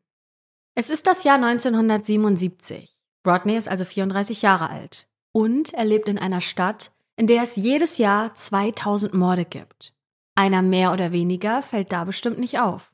[0.74, 2.98] Es ist das Jahr 1977.
[3.26, 5.08] Rodney ist also 34 Jahre alt.
[5.36, 9.92] Und er lebt in einer Stadt, in der es jedes Jahr 2000 Morde gibt.
[10.36, 12.92] Einer mehr oder weniger fällt da bestimmt nicht auf.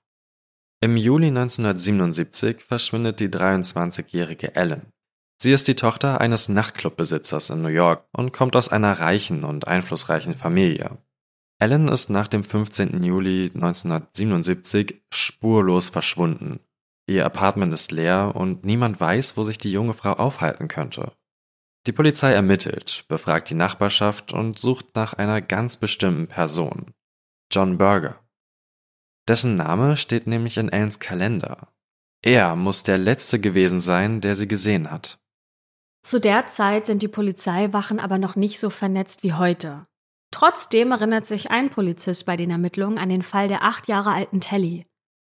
[0.80, 4.86] Im Juli 1977 verschwindet die 23-jährige Ellen.
[5.42, 9.68] Sie ist die Tochter eines Nachtclubbesitzers in New York und kommt aus einer reichen und
[9.68, 10.96] einflussreichen Familie.
[11.58, 13.02] Ellen ist nach dem 15.
[13.02, 16.60] Juli 1977 spurlos verschwunden.
[17.06, 21.12] Ihr Apartment ist leer und niemand weiß, wo sich die junge Frau aufhalten könnte.
[21.86, 26.92] Die Polizei ermittelt, befragt die Nachbarschaft und sucht nach einer ganz bestimmten Person.
[27.50, 28.20] John Berger.
[29.28, 31.68] Dessen Name steht nämlich in Ellens Kalender.
[32.22, 35.18] Er muss der Letzte gewesen sein, der sie gesehen hat.
[36.02, 39.86] Zu der Zeit sind die Polizeiwachen aber noch nicht so vernetzt wie heute.
[40.30, 44.40] Trotzdem erinnert sich ein Polizist bei den Ermittlungen an den Fall der acht Jahre alten
[44.40, 44.86] Telly.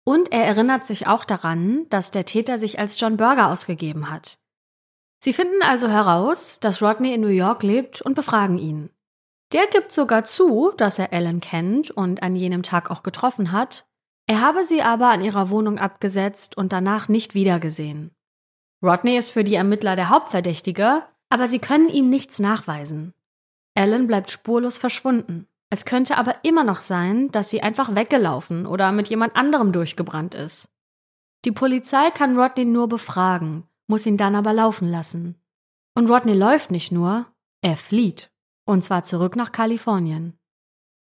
[0.06, 4.40] Und er erinnert sich auch daran, dass der Täter sich als John Berger ausgegeben hat.
[5.20, 8.90] Sie finden also heraus, dass Rodney in New York lebt und befragen ihn.
[9.54, 13.86] Der gibt sogar zu, dass er Ellen kennt und an jenem Tag auch getroffen hat.
[14.28, 18.12] Er habe sie aber an ihrer Wohnung abgesetzt und danach nicht wiedergesehen.
[18.84, 23.14] Rodney ist für die Ermittler der Hauptverdächtige, aber sie können ihm nichts nachweisen.
[23.74, 25.48] Ellen bleibt spurlos verschwunden.
[25.70, 30.36] Es könnte aber immer noch sein, dass sie einfach weggelaufen oder mit jemand anderem durchgebrannt
[30.36, 30.70] ist.
[31.46, 35.36] Die Polizei kann Rodney nur befragen, muss ihn dann aber laufen lassen.
[35.96, 37.26] Und Rodney läuft nicht nur,
[37.62, 38.32] er flieht.
[38.66, 40.38] Und zwar zurück nach Kalifornien.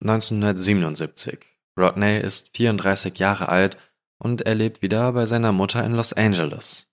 [0.01, 1.45] 1977.
[1.77, 3.77] Rodney ist 34 Jahre alt
[4.19, 6.87] und er lebt wieder bei seiner Mutter in Los Angeles.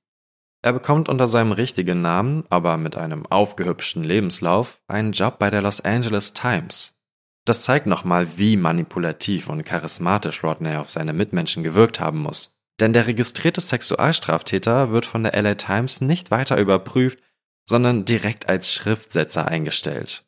[0.63, 5.63] Er bekommt unter seinem richtigen Namen, aber mit einem aufgehübschten Lebenslauf, einen Job bei der
[5.63, 6.97] Los Angeles Times.
[7.45, 12.56] Das zeigt nochmal, wie manipulativ und charismatisch Rodney auf seine Mitmenschen gewirkt haben muss.
[12.81, 17.19] Denn der registrierte Sexualstraftäter wird von der LA Times nicht weiter überprüft,
[17.65, 20.27] sondern direkt als Schriftsetzer eingestellt.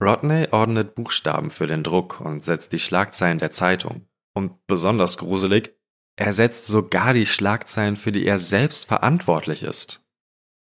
[0.00, 4.06] Rodney ordnet Buchstaben für den Druck und setzt die Schlagzeilen der Zeitung.
[4.34, 5.74] Und besonders gruselig,
[6.16, 10.04] er setzt sogar die Schlagzeilen, für die er selbst verantwortlich ist.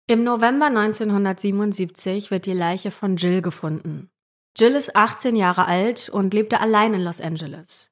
[0.08, 4.10] Im November 1977 wird die Leiche von Jill gefunden.
[4.58, 7.92] Jill ist 18 Jahre alt und lebte allein in Los Angeles.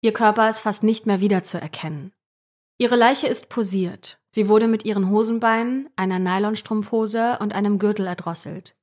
[0.00, 2.12] Ihr Körper ist fast nicht mehr wiederzuerkennen.
[2.80, 4.18] Ihre Leiche ist posiert.
[4.30, 8.74] Sie wurde mit ihren Hosenbeinen, einer Nylonstrumpfhose und einem Gürtel erdrosselt.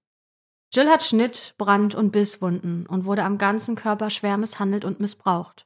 [0.71, 5.65] Jill hat Schnitt, Brand- und Bisswunden und wurde am ganzen Körper schwer misshandelt und missbraucht.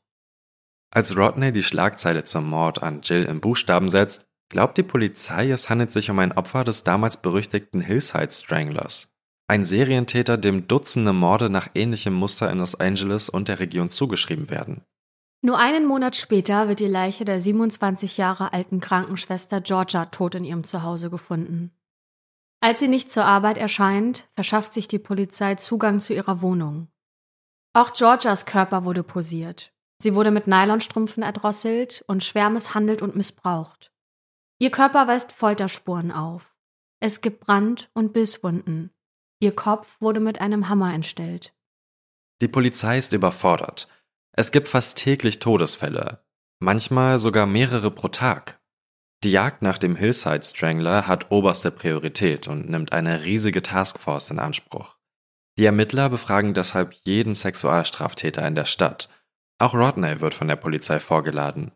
[0.91, 5.70] Als Rodney die Schlagzeile zum Mord an Jill in Buchstaben setzt, glaubt die Polizei, es
[5.70, 9.12] handelt sich um ein Opfer des damals berüchtigten Hillside Stranglers.
[9.48, 14.50] Ein Serientäter, dem Dutzende Morde nach ähnlichem Muster in Los Angeles und der Region zugeschrieben
[14.50, 14.86] werden.
[15.43, 20.45] Nur einen Monat später wird die Leiche der 27 Jahre alten Krankenschwester Georgia tot in
[20.45, 21.71] ihrem Zuhause gefunden.
[22.60, 26.89] Als sie nicht zur Arbeit erscheint, verschafft sich die Polizei Zugang zu ihrer Wohnung.
[27.73, 29.73] Auch Georgias Körper wurde posiert.
[29.99, 33.91] Sie wurde mit Nylonstrümpfen erdrosselt und schwer misshandelt und missbraucht.
[34.60, 36.56] Ihr Körper weist Folterspuren auf.
[36.99, 38.91] Es gibt Brand- und Bisswunden.
[39.39, 41.56] Ihr Kopf wurde mit einem Hammer entstellt.
[42.41, 43.88] Die Polizei ist überfordert.
[44.34, 46.24] Es gibt fast täglich Todesfälle,
[46.60, 48.62] manchmal sogar mehrere pro Tag.
[49.24, 54.39] Die Jagd nach dem Hillside Strangler hat oberste Priorität und nimmt eine riesige Taskforce in
[54.39, 54.98] Anspruch.
[55.60, 59.10] Die Ermittler befragen deshalb jeden Sexualstraftäter in der Stadt.
[59.60, 61.72] Auch Rodney wird von der Polizei vorgeladen.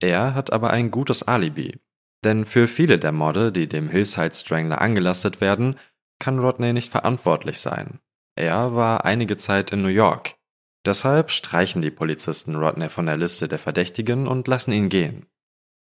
[0.00, 1.80] Er hat aber ein gutes Alibi.
[2.24, 5.76] Denn für viele der Morde, die dem Hillside Strangler angelastet werden,
[6.18, 8.00] kann Rodney nicht verantwortlich sein.
[8.36, 10.34] Er war einige Zeit in New York.
[10.84, 15.26] Deshalb streichen die Polizisten Rodney von der Liste der Verdächtigen und lassen ihn gehen.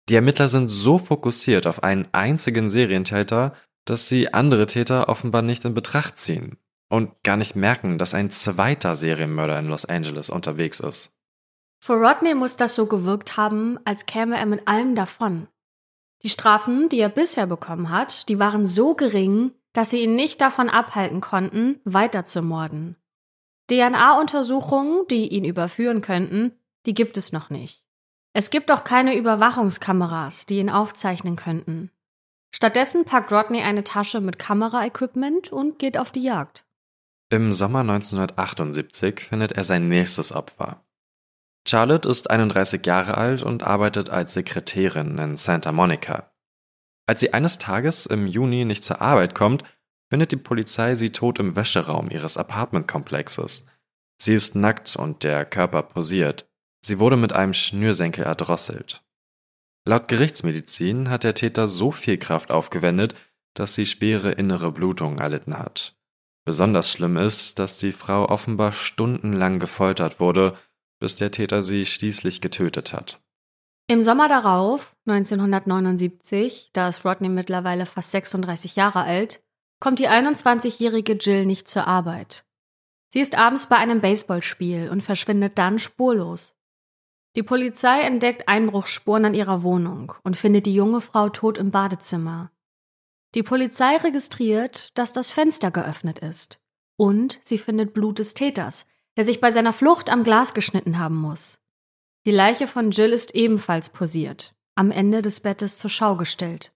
[0.09, 3.55] Die Ermittler sind so fokussiert auf einen einzigen Serientäter,
[3.85, 8.31] dass sie andere Täter offenbar nicht in Betracht ziehen und gar nicht merken, dass ein
[8.31, 11.13] zweiter Serienmörder in Los Angeles unterwegs ist.
[11.81, 15.49] Für Rodney muss das so gewirkt haben, als käme er mit allem davon.
[16.23, 20.41] Die Strafen, die er bisher bekommen hat, die waren so gering, dass sie ihn nicht
[20.41, 22.97] davon abhalten konnten, weiter zu morden.
[23.71, 26.53] DNA-Untersuchungen, die ihn überführen könnten,
[26.87, 27.85] die gibt es noch nicht.
[28.35, 31.91] Es gibt auch keine Überwachungskameras, die ihn aufzeichnen könnten.
[32.55, 36.65] Stattdessen packt Rodney eine Tasche mit Kameraequipment und geht auf die Jagd.
[37.31, 40.85] Im Sommer 1978 findet er sein nächstes Opfer.
[41.67, 46.31] Charlotte ist 31 Jahre alt und arbeitet als Sekretärin in Santa Monica.
[47.07, 49.65] Als sie eines Tages im Juni nicht zur Arbeit kommt,
[50.15, 53.67] findet die Polizei sie tot im Wäscheraum ihres Apartmentkomplexes.
[54.17, 56.47] Sie ist nackt und der Körper posiert.
[56.87, 59.03] Sie wurde mit einem Schnürsenkel erdrosselt.
[59.85, 63.17] Laut Gerichtsmedizin hat der Täter so viel Kraft aufgewendet,
[63.55, 65.97] dass sie schwere innere Blutungen erlitten hat.
[66.45, 70.57] Besonders schlimm ist, dass die Frau offenbar stundenlang gefoltert wurde,
[71.01, 73.21] bis der Täter sie schließlich getötet hat.
[73.89, 79.44] Im Sommer darauf, 1979, da ist Rodney mittlerweile fast 36 Jahre alt,
[79.85, 82.47] kommt die 21-jährige Jill nicht zur Arbeit.
[83.11, 86.55] Sie ist abends bei einem Baseballspiel und verschwindet dann spurlos.
[87.37, 92.51] Die Polizei entdeckt Einbruchsspuren an ihrer Wohnung und findet die junge Frau tot im Badezimmer.
[93.35, 96.61] Die Polizei registriert, dass das Fenster geöffnet ist.
[96.97, 98.87] Und sie findet Blut des Täters,
[99.19, 101.61] der sich bei seiner Flucht am Glas geschnitten haben muss.
[102.25, 106.74] Die Leiche von Jill ist ebenfalls posiert, am Ende des Bettes zur Schau gestellt.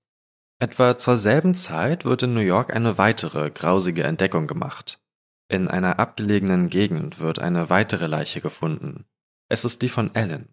[0.61, 5.01] Etwa zur selben Zeit wird in New York eine weitere grausige Entdeckung gemacht.
[5.49, 9.05] In einer abgelegenen Gegend wird eine weitere Leiche gefunden.
[9.49, 10.53] Es ist die von Ellen.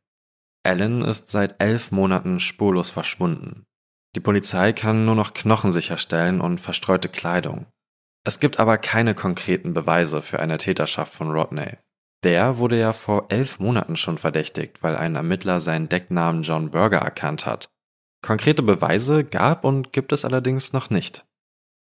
[0.63, 3.65] Ellen ist seit elf Monaten spurlos verschwunden.
[4.15, 7.65] Die Polizei kann nur noch Knochen sicherstellen und verstreute Kleidung.
[8.24, 11.78] Es gibt aber keine konkreten Beweise für eine Täterschaft von Rodney.
[12.24, 17.00] Der wurde ja vor elf Monaten schon verdächtigt, weil ein Ermittler seinen Decknamen John Berger
[17.00, 17.70] erkannt hat.
[18.26, 21.28] Konkrete Beweise gab und gibt es allerdings noch nicht.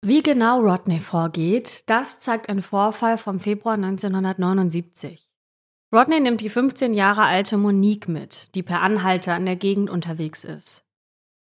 [0.03, 5.31] Wie genau Rodney vorgeht, das zeigt ein Vorfall vom Februar 1979.
[5.95, 10.45] Rodney nimmt die 15 Jahre alte Monique mit, die per Anhalter in der Gegend unterwegs
[10.45, 10.85] ist.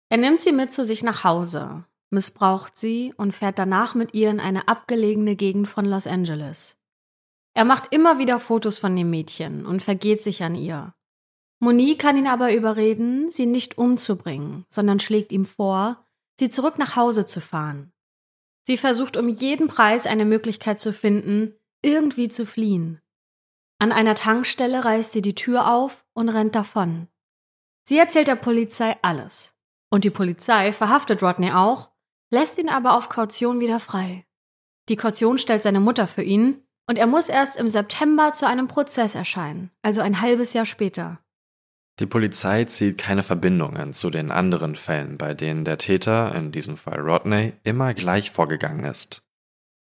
[0.10, 4.30] Er nimmt sie mit zu sich nach Hause, missbraucht sie und fährt danach mit ihr
[4.30, 6.78] in eine abgelegene Gegend von Los Angeles.
[7.56, 10.94] Er macht immer wieder Fotos von dem Mädchen und vergeht sich an ihr.
[11.64, 16.06] Monique kann ihn aber überreden, sie nicht umzubringen, sondern schlägt ihm vor,
[16.38, 17.94] sie zurück nach Hause zu fahren.
[18.64, 23.00] Sie versucht um jeden Preis eine Möglichkeit zu finden, irgendwie zu fliehen.
[23.80, 27.08] An einer Tankstelle reißt sie die Tür auf und rennt davon.
[27.86, 29.56] Sie erzählt der Polizei alles.
[29.90, 31.92] Und die Polizei verhaftet Rodney auch,
[32.30, 34.26] lässt ihn aber auf Kaution wieder frei.
[34.90, 38.68] Die Kaution stellt seine Mutter für ihn und er muss erst im September zu einem
[38.68, 41.24] Prozess erscheinen, also ein halbes Jahr später.
[42.00, 46.76] Die Polizei zieht keine Verbindungen zu den anderen Fällen, bei denen der Täter, in diesem
[46.76, 49.24] Fall Rodney, immer gleich vorgegangen ist.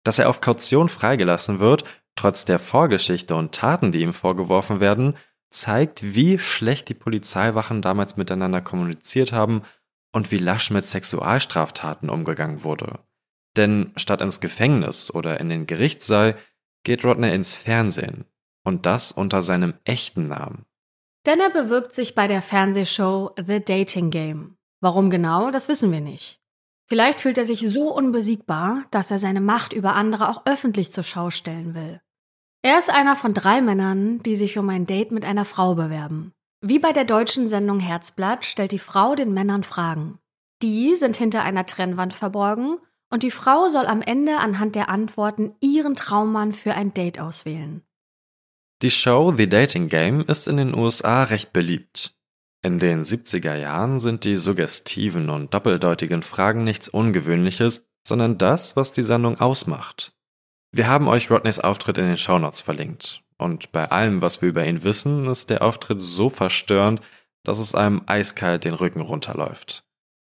[0.04, 1.84] Dass er auf Kaution freigelassen wird,
[2.16, 5.16] trotz der Vorgeschichte und Taten, die ihm vorgeworfen werden,
[5.50, 9.64] zeigt, wie schlecht die Polizeiwachen damals miteinander kommuniziert haben
[10.14, 13.00] und wie lasch mit Sexualstraftaten umgegangen wurde.
[13.58, 16.38] Denn statt ins Gefängnis oder in den Gerichtssaal
[16.84, 18.26] geht Rodney ins Fernsehen.
[18.64, 20.67] Und das unter seinem echten Namen.
[21.26, 24.58] Denn er bewirbt sich bei der Fernsehshow The Dating Game.
[24.80, 26.40] Warum genau, das wissen wir nicht.
[26.88, 31.04] Vielleicht fühlt er sich so unbesiegbar, dass er seine Macht über andere auch öffentlich zur
[31.04, 32.00] Schau stellen will.
[32.62, 36.34] Er ist einer von drei Männern, die sich um ein Date mit einer Frau bewerben.
[36.62, 40.20] Wie bei der deutschen Sendung Herzblatt stellt die Frau den Männern Fragen.
[40.62, 42.78] Die sind hinter einer Trennwand verborgen
[43.10, 47.84] und die Frau soll am Ende anhand der Antworten ihren Traummann für ein Date auswählen.
[48.84, 52.16] Die Show The Dating Game ist in den USA recht beliebt.
[52.62, 58.92] In den 70er Jahren sind die suggestiven und doppeldeutigen Fragen nichts Ungewöhnliches, sondern das, was
[58.92, 60.14] die Sendung ausmacht.
[60.72, 63.24] Wir haben euch Rodneys Auftritt in den Shownotes verlinkt.
[63.40, 67.02] Und bei allem, was wir über ihn wissen, ist der Auftritt so verstörend,
[67.44, 69.86] dass es einem eiskalt den Rücken runterläuft.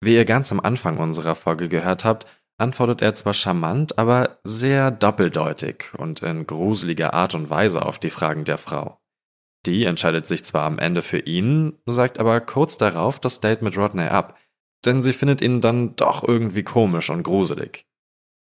[0.04, 2.26] Wie ihr ganz am Anfang unserer Folge gehört habt,
[2.62, 8.10] antwortet er zwar charmant, aber sehr doppeldeutig und in gruseliger Art und Weise auf die
[8.10, 9.02] Fragen der Frau.
[9.66, 13.78] Die entscheidet sich zwar am Ende für ihn, sagt aber kurz darauf das Date mit
[13.78, 14.38] Rodney ab,
[14.86, 17.86] denn sie findet ihn dann doch irgendwie komisch und gruselig.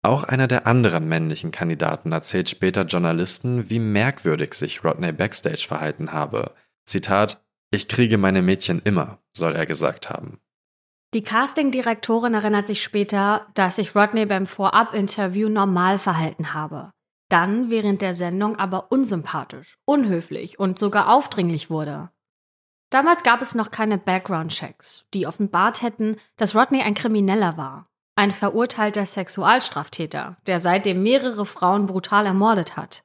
[0.02, 6.12] Auch einer der anderen männlichen Kandidaten erzählt später Journalisten, wie merkwürdig sich Rodney backstage verhalten
[6.12, 6.52] habe.
[6.84, 10.40] Zitat, ich kriege meine Mädchen immer, soll er gesagt haben.
[11.14, 16.90] Die Castingdirektorin erinnert sich später, dass sich Rodney beim Vorab-Interview normal verhalten habe.
[17.28, 22.10] Dann während der Sendung aber unsympathisch, unhöflich und sogar aufdringlich wurde.
[22.90, 27.88] Damals gab es noch keine Background-Checks, die offenbart hätten, dass Rodney ein Krimineller war.
[28.16, 33.04] Ein verurteilter Sexualstraftäter, der seitdem mehrere Frauen brutal ermordet hat.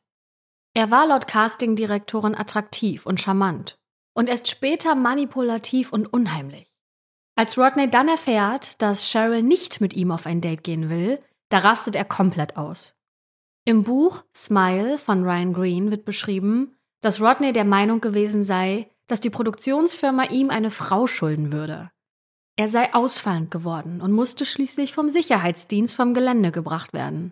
[0.73, 3.77] Er war laut Castingdirektorin attraktiv und charmant
[4.15, 6.68] und erst später manipulativ und unheimlich.
[7.39, 11.59] Als Rodney dann erfährt, dass Cheryl nicht mit ihm auf ein Date gehen will, da
[11.59, 12.97] rastet er komplett aus.
[13.63, 19.21] Im Buch Smile von Ryan Green wird beschrieben, dass Rodney der Meinung gewesen sei, dass
[19.21, 21.91] die Produktionsfirma ihm eine Frau schulden würde.
[22.57, 27.31] Er sei ausfallend geworden und musste schließlich vom Sicherheitsdienst vom Gelände gebracht werden.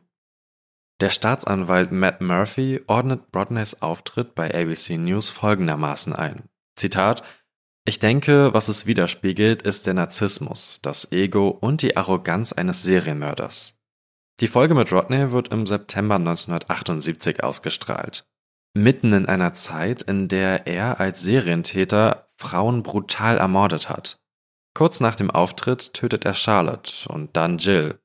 [1.02, 6.48] Der Staatsanwalt Matt Murphy ordnet Rodneys Auftritt bei ABC News folgendermaßen ein.
[6.78, 7.24] Zitat
[7.88, 13.80] Ich denke, was es widerspiegelt, ist der Narzissmus, das Ego und die Arroganz eines Serienmörders.
[14.42, 18.28] Die Folge mit Rodney wird im September 1978 ausgestrahlt.
[18.74, 24.22] Mitten in einer Zeit, in der er als Serientäter Frauen brutal ermordet hat.
[24.76, 28.00] Kurz nach dem Auftritt tötet er Charlotte und dann Jill,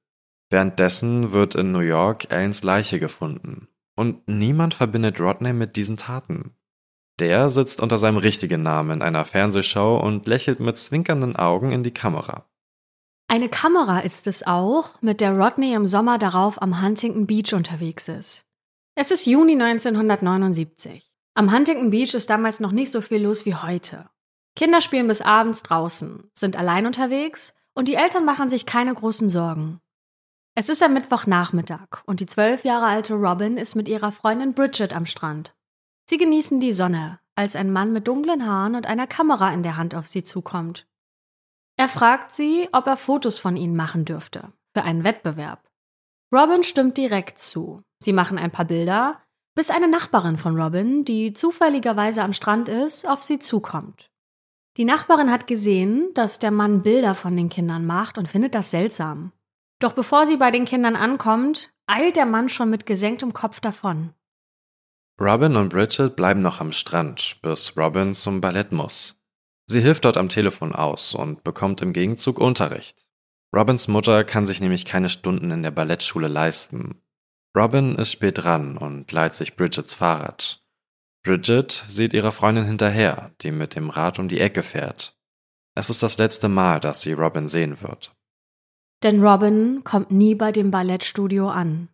[0.53, 3.69] Währenddessen wird in New York Allens Leiche gefunden.
[3.97, 6.55] Und niemand verbindet Rodney mit diesen Taten.
[7.21, 11.83] Der sitzt unter seinem richtigen Namen in einer Fernsehshow und lächelt mit zwinkernden Augen in
[11.83, 12.47] die Kamera.
[13.29, 18.09] Eine Kamera ist es auch, mit der Rodney im Sommer darauf am Huntington Beach unterwegs
[18.09, 18.45] ist.
[18.95, 21.11] Es ist Juni 1979.
[21.35, 24.11] Am Huntington Beach ist damals noch nicht so viel los wie heute.
[24.55, 29.31] Kinder spielen bis abends draußen, sind allein unterwegs und die Eltern machen sich keine großen
[29.31, 29.81] Sorgen.
[30.55, 34.93] Es ist am Mittwochnachmittag und die zwölf Jahre alte Robin ist mit ihrer Freundin Bridget
[34.93, 35.55] am Strand.
[36.09, 39.77] Sie genießen die Sonne, als ein Mann mit dunklen Haaren und einer Kamera in der
[39.77, 40.87] Hand auf sie zukommt.
[41.77, 45.69] Er fragt sie, ob er Fotos von ihnen machen dürfte, für einen Wettbewerb.
[46.33, 47.83] Robin stimmt direkt zu.
[47.99, 49.21] Sie machen ein paar Bilder,
[49.55, 54.11] bis eine Nachbarin von Robin, die zufälligerweise am Strand ist, auf sie zukommt.
[54.79, 58.71] Die Nachbarin hat gesehen, dass der Mann Bilder von den Kindern macht und findet das
[58.71, 59.33] seltsam.
[59.79, 64.15] Doch bevor sie bei den Kindern ankommt, eilt der Mann schon mit gesenktem Kopf davon.
[65.23, 69.23] Robin und Bridget bleiben noch am Strand, bis Robin zum Ballett muss.
[69.67, 73.07] Sie hilft dort am Telefon aus und bekommt im Gegenzug Unterricht.
[73.55, 77.01] Robins Mutter kann sich nämlich keine Stunden in der Ballettschule leisten.
[77.57, 80.65] Robin ist spät dran und leiht sich Bridgets Fahrrad.
[81.23, 85.17] Bridget sieht ihrer Freundin hinterher, die mit dem Rad um die Ecke fährt.
[85.77, 88.13] Es ist das letzte Mal, dass sie Robin sehen wird.
[89.05, 91.92] Denn Robin kommt nie bei dem Ballettstudio an.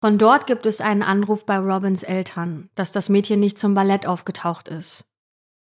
[0.00, 4.06] Von dort gibt es einen Anruf bei Robins Eltern, dass das Mädchen nicht zum Ballett
[4.06, 5.04] aufgetaucht ist.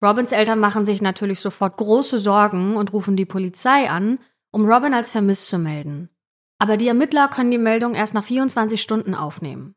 [0.04, 4.18] Robins Eltern machen sich natürlich sofort große Sorgen und rufen die Polizei an,
[4.50, 6.10] um Robin als vermisst zu melden.
[6.58, 9.74] Aber die Ermittler können die Meldung erst nach 24 Stunden aufnehmen.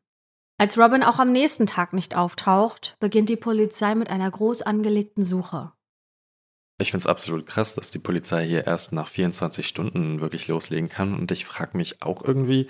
[0.58, 5.24] Als Robin auch am nächsten Tag nicht auftaucht, beginnt die Polizei mit einer groß angelegten
[5.24, 5.72] Suche.
[6.78, 10.88] Ich finde es absolut krass, dass die Polizei hier erst nach 24 Stunden wirklich loslegen
[10.88, 11.14] kann.
[11.14, 12.68] Und ich frage mich auch irgendwie,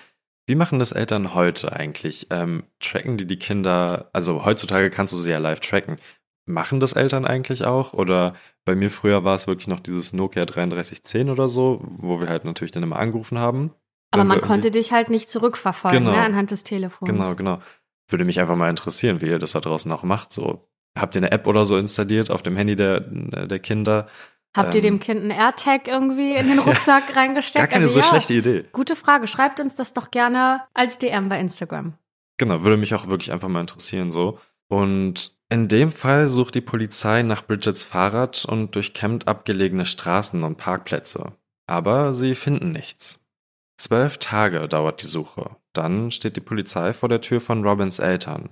[0.51, 2.27] wie machen das Eltern heute eigentlich?
[2.31, 4.11] Ähm, tracken die die Kinder?
[4.13, 5.99] Also heutzutage kannst du sie ja live tracken.
[6.45, 7.93] Machen das Eltern eigentlich auch?
[7.93, 8.35] Oder
[8.65, 12.45] bei mir früher war es wirklich noch dieses Nokia 3310 oder so, wo wir halt
[12.45, 13.71] natürlich dann immer angerufen haben.
[14.11, 17.09] Aber man konnte dich halt nicht zurückverfolgen genau, ne, anhand des Telefons.
[17.09, 17.61] Genau, genau.
[18.09, 20.33] Würde mich einfach mal interessieren, wie ihr das da draußen auch macht.
[20.33, 24.09] So, habt ihr eine App oder so installiert auf dem Handy der, der Kinder?
[24.57, 27.59] Habt ihr dem ähm, Kind einen AirTag irgendwie in den Rucksack reingesteckt?
[27.59, 28.65] Gar keine also, so ja, schlechte Idee.
[28.73, 29.27] Gute Frage.
[29.27, 31.95] Schreibt uns das doch gerne als DM bei Instagram.
[32.39, 34.39] Genau, würde mich auch wirklich einfach mal interessieren so.
[34.69, 40.57] Und in dem Fall sucht die Polizei nach Bridgets Fahrrad und durchkämmt abgelegene Straßen und
[40.57, 41.33] Parkplätze.
[41.67, 43.21] Aber sie finden nichts.
[43.77, 45.57] Zwölf Tage dauert die Suche.
[45.73, 48.51] Dann steht die Polizei vor der Tür von Robins Eltern.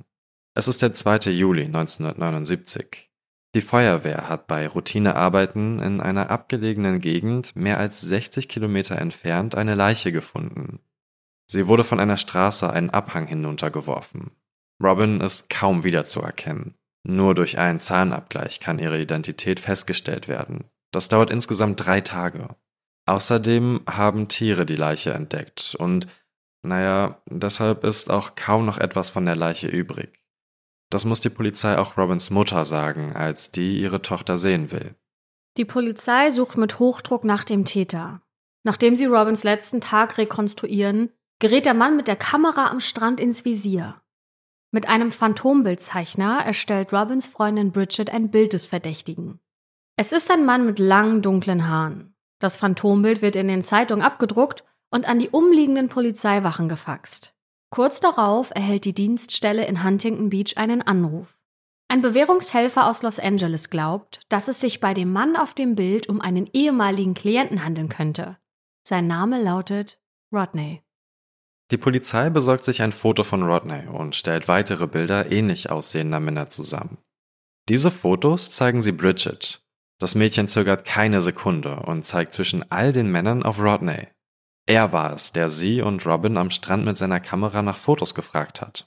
[0.55, 1.31] Es ist der 2.
[1.31, 3.08] Juli 1979.
[3.55, 9.75] Die Feuerwehr hat bei Routinearbeiten in einer abgelegenen Gegend mehr als 60 Kilometer entfernt eine
[9.75, 10.81] Leiche gefunden.
[11.47, 14.33] Sie wurde von einer Straße einen Abhang hinuntergeworfen.
[14.83, 16.75] Robin ist kaum wiederzuerkennen.
[17.05, 20.65] Nur durch einen Zahnabgleich kann ihre Identität festgestellt werden.
[20.93, 22.55] Das dauert insgesamt drei Tage.
[23.07, 26.07] Außerdem haben Tiere die Leiche entdeckt und,
[26.63, 30.21] naja, deshalb ist auch kaum noch etwas von der Leiche übrig.
[30.91, 34.95] Das muss die Polizei auch Robins Mutter sagen, als die ihre Tochter sehen will.
[35.57, 38.23] Die Polizei sucht mit Hochdruck nach dem Täter.
[38.65, 43.45] Nachdem sie Robins letzten Tag rekonstruieren, gerät der Mann mit der Kamera am Strand ins
[43.45, 44.01] Visier.
[44.71, 49.41] Mit einem Phantombildzeichner erstellt Robins Freundin Bridget ein Bild des Verdächtigen.
[49.97, 52.15] Es ist ein Mann mit langen, dunklen Haaren.
[52.39, 57.35] Das Phantombild wird in den Zeitungen abgedruckt und an die umliegenden Polizeiwachen gefaxt.
[57.71, 61.39] Kurz darauf erhält die Dienststelle in Huntington Beach einen Anruf.
[61.89, 66.09] Ein Bewährungshelfer aus Los Angeles glaubt, dass es sich bei dem Mann auf dem Bild
[66.09, 68.37] um einen ehemaligen Klienten handeln könnte.
[68.87, 69.99] Sein Name lautet
[70.33, 70.83] Rodney.
[71.71, 76.49] Die Polizei besorgt sich ein Foto von Rodney und stellt weitere Bilder ähnlich aussehender Männer
[76.49, 76.99] zusammen.
[77.69, 79.63] Diese Fotos zeigen sie Bridget.
[79.99, 84.09] Das Mädchen zögert keine Sekunde und zeigt zwischen all den Männern auf Rodney.
[84.69, 88.61] Er war es, der sie und Robin am Strand mit seiner Kamera nach Fotos gefragt
[88.61, 88.87] hat.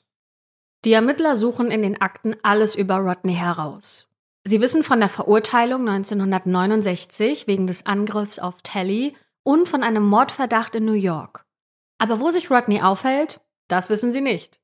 [0.86, 4.08] Die Ermittler suchen in den Akten alles über Rodney heraus.
[4.44, 10.76] Sie wissen von der Verurteilung 1969 wegen des Angriffs auf Telly und von einem Mordverdacht
[10.76, 11.46] in New York.
[11.98, 14.60] Aber wo sich Rodney aufhält, das wissen sie nicht.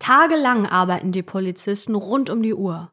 [0.00, 2.92] Tagelang arbeiten die Polizisten rund um die Uhr.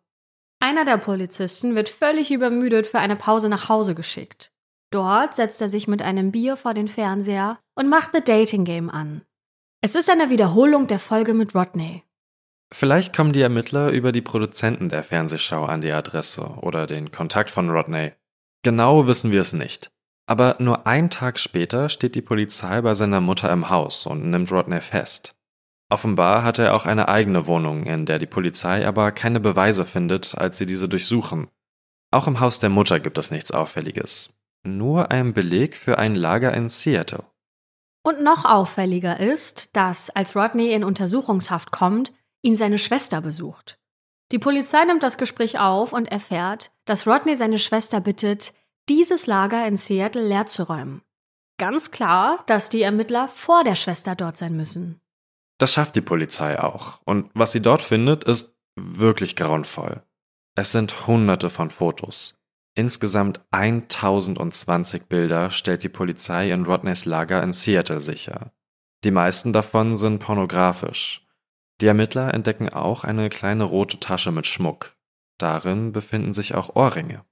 [0.59, 4.51] Einer der Polizisten wird völlig übermüdet für eine Pause nach Hause geschickt.
[4.96, 8.89] Dort setzt er sich mit einem Bier vor den Fernseher und macht The Dating Game
[8.89, 9.24] an.
[9.82, 12.04] Es ist eine Wiederholung der Folge mit Rodney.
[12.74, 17.52] Vielleicht kommen die Ermittler über die Produzenten der Fernsehschau an die Adresse oder den Kontakt
[17.52, 18.14] von Rodney.
[18.64, 19.91] Genau wissen wir es nicht.
[20.28, 24.50] Aber nur einen Tag später steht die Polizei bei seiner Mutter im Haus und nimmt
[24.50, 25.36] Rodney fest.
[25.89, 30.38] Offenbar hat er auch eine eigene Wohnung, in der die Polizei aber keine Beweise findet,
[30.38, 31.50] als sie diese durchsuchen.
[32.12, 34.34] Auch im Haus der Mutter gibt es nichts Auffälliges.
[34.66, 37.24] Nur ein Beleg für ein Lager in Seattle.
[38.03, 43.80] Und noch auffälliger ist, dass, als Rodney in Untersuchungshaft kommt, ihn seine Schwester besucht.
[44.32, 48.53] Die Polizei nimmt das Gespräch auf und erfährt, dass Rodney seine Schwester bittet,
[48.89, 51.01] dieses Lager in Seattle leer zu räumen.
[51.57, 54.99] Ganz klar, dass die Ermittler vor der Schwester dort sein müssen.
[55.57, 56.99] Das schafft die Polizei auch.
[57.05, 60.03] Und was sie dort findet, ist wirklich grauenvoll.
[60.55, 62.38] Es sind hunderte von Fotos.
[62.76, 68.51] Insgesamt 1020 Bilder stellt die Polizei in Rodneys Lager in Seattle sicher.
[69.05, 71.26] Die meisten davon sind pornografisch.
[71.80, 74.95] Die Ermittler entdecken auch eine kleine rote Tasche mit Schmuck.
[75.38, 77.23] Darin befinden sich auch Ohrringe.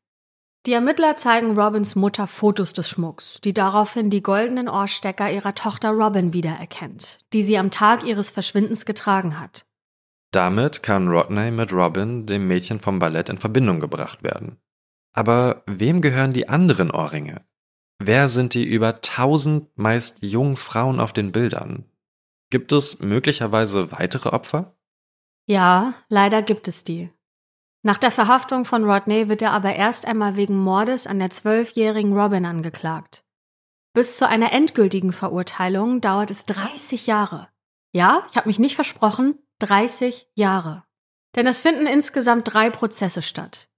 [0.65, 5.89] Die Ermittler zeigen Robins Mutter Fotos des Schmucks, die daraufhin die goldenen Ohrstecker ihrer Tochter
[5.89, 9.65] Robin wiedererkennt, die sie am Tag ihres Verschwindens getragen hat.
[10.31, 14.57] Damit kann Rodney mit Robin, dem Mädchen vom Ballett, in Verbindung gebracht werden.
[15.13, 17.45] Aber wem gehören die anderen Ohrringe?
[17.99, 21.85] Wer sind die über tausend meist jungen Frauen auf den Bildern?
[22.49, 24.75] Gibt es möglicherweise weitere Opfer?
[25.45, 27.09] Ja, leider gibt es die.
[27.83, 32.17] Nach der Verhaftung von Rodney wird er aber erst einmal wegen Mordes an der zwölfjährigen
[32.17, 33.23] Robin angeklagt.
[33.93, 37.49] Bis zu einer endgültigen Verurteilung dauert es 30 Jahre.
[37.91, 40.83] Ja, ich habe mich nicht versprochen, 30 Jahre.
[41.35, 43.69] Denn es finden insgesamt drei Prozesse statt.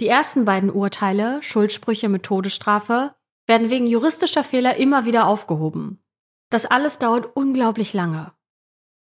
[0.00, 3.14] Die ersten beiden Urteile, Schuldsprüche mit Todesstrafe,
[3.46, 6.02] werden wegen juristischer Fehler immer wieder aufgehoben.
[6.50, 8.32] Das alles dauert unglaublich lange.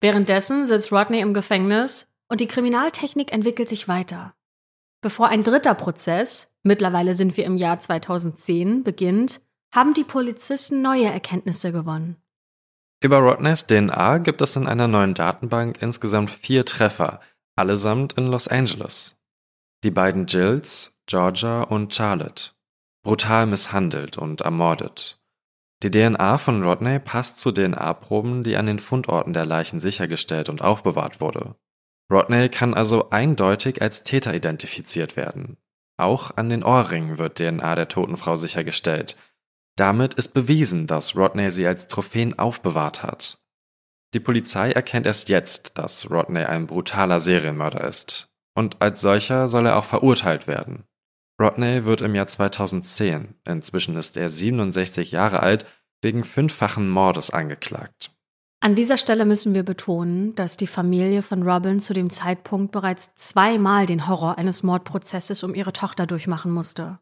[0.00, 4.34] Währenddessen sitzt Rodney im Gefängnis und die Kriminaltechnik entwickelt sich weiter.
[5.00, 9.40] Bevor ein dritter Prozess, mittlerweile sind wir im Jahr 2010, beginnt,
[9.72, 12.16] haben die Polizisten neue Erkenntnisse gewonnen.
[13.00, 17.20] Über Rodneys DNA gibt es in einer neuen Datenbank insgesamt vier Treffer,
[17.56, 19.16] allesamt in Los Angeles.
[19.84, 22.50] Die beiden Jills, Georgia und Charlotte.
[23.02, 25.20] Brutal misshandelt und ermordet.
[25.82, 30.62] Die DNA von Rodney passt zu DNA-Proben, die an den Fundorten der Leichen sichergestellt und
[30.62, 31.56] aufbewahrt wurde.
[32.12, 35.56] Rodney kann also eindeutig als Täter identifiziert werden.
[35.96, 39.16] Auch an den Ohrringen wird DNA der toten Frau sichergestellt.
[39.76, 43.42] Damit ist bewiesen, dass Rodney sie als Trophäen aufbewahrt hat.
[44.14, 48.31] Die Polizei erkennt erst jetzt, dass Rodney ein brutaler Serienmörder ist.
[48.54, 50.84] Und als solcher soll er auch verurteilt werden.
[51.40, 55.66] Rodney wird im Jahr 2010, inzwischen ist er 67 Jahre alt,
[56.02, 58.10] wegen fünffachen Mordes angeklagt.
[58.60, 63.12] An dieser Stelle müssen wir betonen, dass die Familie von Robin zu dem Zeitpunkt bereits
[63.16, 67.00] zweimal den Horror eines Mordprozesses um ihre Tochter durchmachen musste.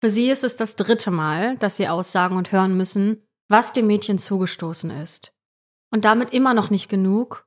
[0.00, 3.86] Für sie ist es das dritte Mal, dass sie aussagen und hören müssen, was dem
[3.86, 5.32] Mädchen zugestoßen ist.
[5.92, 7.46] Und damit immer noch nicht genug.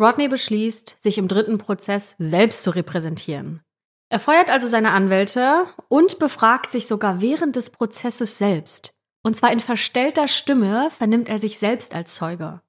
[0.00, 3.60] Rodney beschließt, sich im dritten Prozess selbst zu repräsentieren.
[4.08, 8.92] Er feuert also seine Anwälte und befragt sich sogar während des Prozesses selbst.
[9.22, 12.60] Und zwar in verstellter Stimme vernimmt er sich selbst als Zeuge.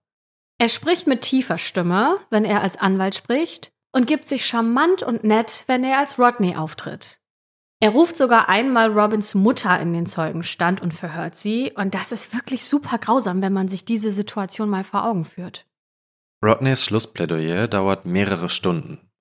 [0.59, 5.23] Er spricht mit tiefer Stimme, wenn er als Anwalt spricht, und gibt sich charmant und
[5.23, 7.19] nett, wenn er als Rodney auftritt.
[7.79, 12.35] Er ruft sogar einmal Robins Mutter in den Zeugenstand und verhört sie, und das ist
[12.35, 15.65] wirklich super grausam, wenn man sich diese Situation mal vor Augen führt.
[16.43, 19.11] Rodneys Schlussplädoyer dauert mehrere Stunden.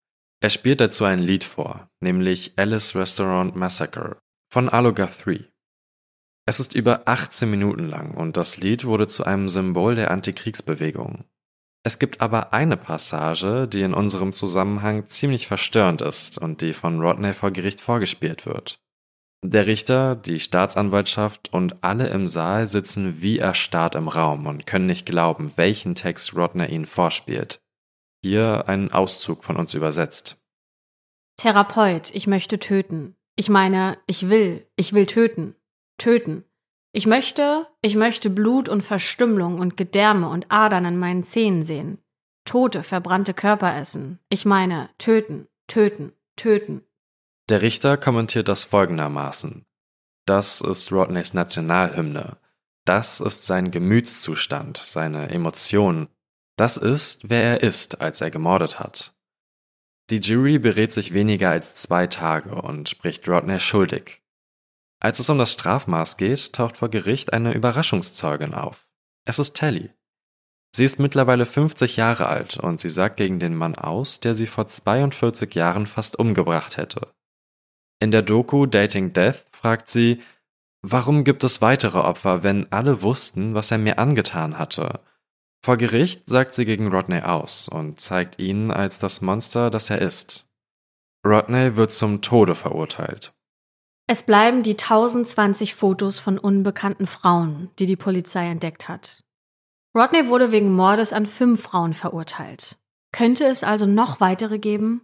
[0.43, 4.17] Er spielt dazu ein Lied vor, nämlich Alice Restaurant Massacre
[4.51, 5.45] von Aloga 3.
[6.47, 11.25] Es ist über 18 Minuten lang und das Lied wurde zu einem Symbol der Antikriegsbewegung.
[11.83, 17.01] Es gibt aber eine Passage, die in unserem Zusammenhang ziemlich verstörend ist und die von
[17.01, 18.81] Rodney vor Gericht vorgespielt wird.
[19.43, 24.87] Der Richter, die Staatsanwaltschaft und alle im Saal sitzen wie erstarrt im Raum und können
[24.87, 27.63] nicht glauben, welchen Text Rodney ihnen vorspielt.
[28.23, 30.37] Hier ein Auszug von uns übersetzt.
[31.39, 33.17] Therapeut, ich möchte töten.
[33.35, 35.55] Ich meine, ich will, ich will töten
[36.01, 36.45] töten.
[36.93, 41.99] Ich möchte, ich möchte Blut und Verstümmelung und Gedärme und Adern an meinen Zähnen sehen.
[42.45, 44.19] Tote, verbrannte Körper essen.
[44.29, 46.83] Ich meine, töten, töten, töten.
[47.51, 49.67] Der Richter kommentiert das folgendermaßen.
[50.25, 52.37] Das ist Rodneys Nationalhymne.
[52.85, 56.09] Das ist sein Gemütszustand, seine Emotionen.
[56.57, 59.17] Das ist, wer er ist, als er gemordet hat.
[60.11, 64.23] Die Jury berät sich weniger als zwei Tage und spricht Rodney schuldig.
[65.01, 68.87] Als es um das Strafmaß geht, taucht vor Gericht eine Überraschungszeugin auf.
[69.25, 69.91] Es ist Tally.
[70.73, 74.47] Sie ist mittlerweile 50 Jahre alt und sie sagt gegen den Mann aus, der sie
[74.47, 77.13] vor 42 Jahren fast umgebracht hätte.
[78.01, 80.23] In der Doku Dating Death fragt sie,
[80.81, 85.01] warum gibt es weitere Opfer, wenn alle wussten, was er mir angetan hatte?
[85.63, 90.01] Vor Gericht sagt sie gegen Rodney aus und zeigt ihn als das Monster, das er
[90.01, 90.49] ist.
[91.27, 93.35] Rodney wird zum Tode verurteilt.
[94.07, 99.23] Es bleiben die 1020 Fotos von unbekannten Frauen, die die Polizei entdeckt hat.
[99.95, 102.79] Rodney wurde wegen Mordes an fünf Frauen verurteilt.
[103.13, 105.03] Könnte es also noch weitere geben?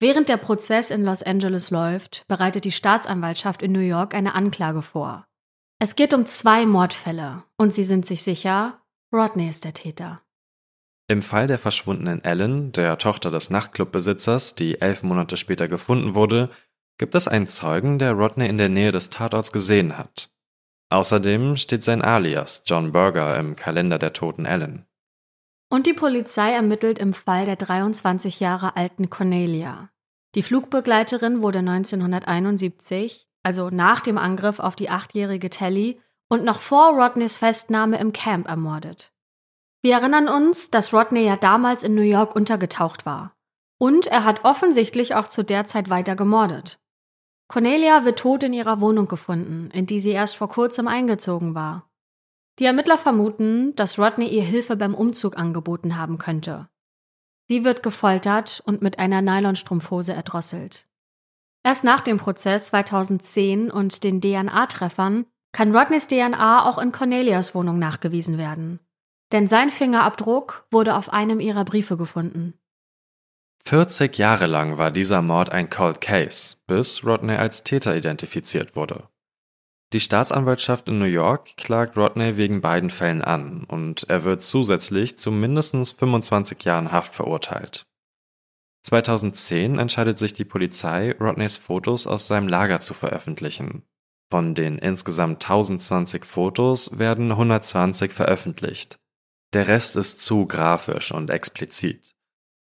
[0.00, 4.82] Während der Prozess in Los Angeles läuft, bereitet die Staatsanwaltschaft in New York eine Anklage
[4.82, 5.26] vor.
[5.80, 8.80] Es geht um zwei Mordfälle und sie sind sich sicher,
[9.12, 10.22] Rodney ist der Täter.
[11.08, 16.50] Im Fall der verschwundenen Ellen, der Tochter des Nachtclubbesitzers, die elf Monate später gefunden wurde,
[16.98, 20.30] gibt es einen Zeugen, der Rodney in der Nähe des Tatorts gesehen hat.
[20.90, 24.87] Außerdem steht sein Alias John Berger im Kalender der toten Ellen.
[25.70, 29.90] Und die Polizei ermittelt im Fall der 23 Jahre alten Cornelia.
[30.34, 36.94] Die Flugbegleiterin wurde 1971, also nach dem Angriff auf die achtjährige Telly und noch vor
[36.94, 39.12] Rodneys Festnahme im Camp ermordet.
[39.82, 43.34] Wir erinnern uns, dass Rodney ja damals in New York untergetaucht war.
[43.78, 46.80] Und er hat offensichtlich auch zu der Zeit weiter gemordet.
[47.46, 51.87] Cornelia wird tot in ihrer Wohnung gefunden, in die sie erst vor kurzem eingezogen war.
[52.58, 56.68] Die Ermittler vermuten, dass Rodney ihr Hilfe beim Umzug angeboten haben könnte.
[57.46, 60.86] Sie wird gefoltert und mit einer Nylonstrumpfhose erdrosselt.
[61.64, 67.78] Erst nach dem Prozess 2010 und den DNA-Treffern kann Rodneys DNA auch in Cornelias Wohnung
[67.78, 68.80] nachgewiesen werden.
[69.32, 72.54] Denn sein Fingerabdruck wurde auf einem ihrer Briefe gefunden.
[73.66, 79.08] 40 Jahre lang war dieser Mord ein Cold Case, bis Rodney als Täter identifiziert wurde.
[79.94, 85.16] Die Staatsanwaltschaft in New York klagt Rodney wegen beiden Fällen an und er wird zusätzlich
[85.16, 87.86] zu mindestens 25 Jahren Haft verurteilt.
[88.82, 93.82] 2010 entscheidet sich die Polizei, Rodneys Fotos aus seinem Lager zu veröffentlichen.
[94.30, 98.98] Von den insgesamt 1020 Fotos werden 120 veröffentlicht.
[99.54, 102.14] Der Rest ist zu grafisch und explizit.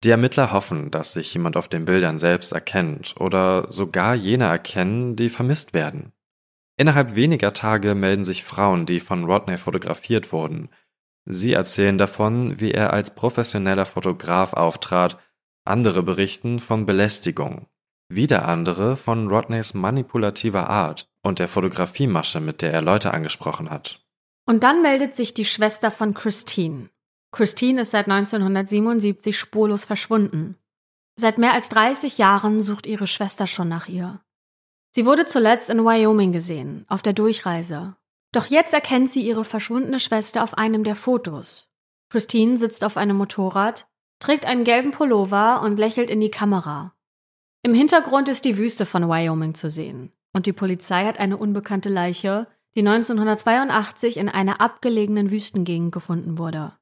[0.03, 5.15] Die Ermittler hoffen, dass sich jemand auf den Bildern selbst erkennt oder sogar jene erkennen,
[5.15, 6.11] die vermisst werden.
[6.77, 10.69] Innerhalb weniger Tage melden sich Frauen, die von Rodney fotografiert wurden.
[11.25, 15.19] Sie erzählen davon, wie er als professioneller Fotograf auftrat,
[15.65, 17.67] andere berichten von Belästigung,
[18.09, 24.03] wieder andere von Rodneys manipulativer Art und der Fotografiemasche, mit der er Leute angesprochen hat.
[24.45, 26.89] Und dann meldet sich die Schwester von Christine,
[27.33, 30.55] Christine ist seit 1977 spurlos verschwunden.
[31.15, 34.21] Seit mehr als 30 Jahren sucht ihre Schwester schon nach ihr.
[34.95, 37.95] Sie wurde zuletzt in Wyoming gesehen, auf der Durchreise.
[38.31, 41.71] Doch jetzt erkennt sie ihre verschwundene Schwester auf einem der Fotos.
[42.09, 43.87] Christine sitzt auf einem Motorrad,
[44.19, 46.93] trägt einen gelben Pullover und lächelt in die Kamera.
[47.63, 51.89] Im Hintergrund ist die Wüste von Wyoming zu sehen und die Polizei hat eine unbekannte
[51.89, 56.77] Leiche, die 1982 in einer abgelegenen Wüstengegend gefunden wurde.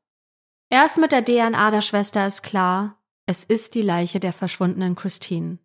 [0.69, 5.59] Erst mit der DNA der Schwester ist klar, es ist die Leiche der verschwundenen Christine.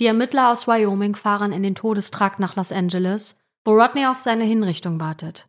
[0.00, 4.44] Die Ermittler aus Wyoming fahren in den Todestrakt nach Los Angeles, wo Rodney auf seine
[4.44, 5.48] Hinrichtung wartet.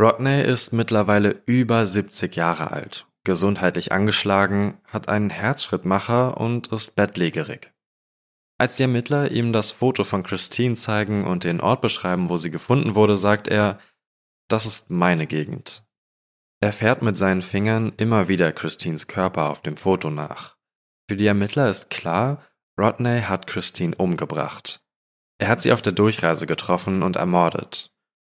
[0.00, 7.70] Rodney ist mittlerweile über 70 Jahre alt, gesundheitlich angeschlagen, hat einen Herzschrittmacher und ist bettlägerig.
[8.58, 12.50] Als die Ermittler ihm das Foto von Christine zeigen und den Ort beschreiben, wo sie
[12.50, 13.78] gefunden wurde, sagt er,
[14.48, 15.84] das ist meine Gegend.
[16.60, 20.56] Er fährt mit seinen Fingern immer wieder Christines Körper auf dem Foto nach.
[21.08, 22.42] Für die Ermittler ist klar,
[22.78, 24.84] Rodney hat Christine umgebracht.
[25.38, 27.90] Er hat sie auf der Durchreise getroffen und ermordet.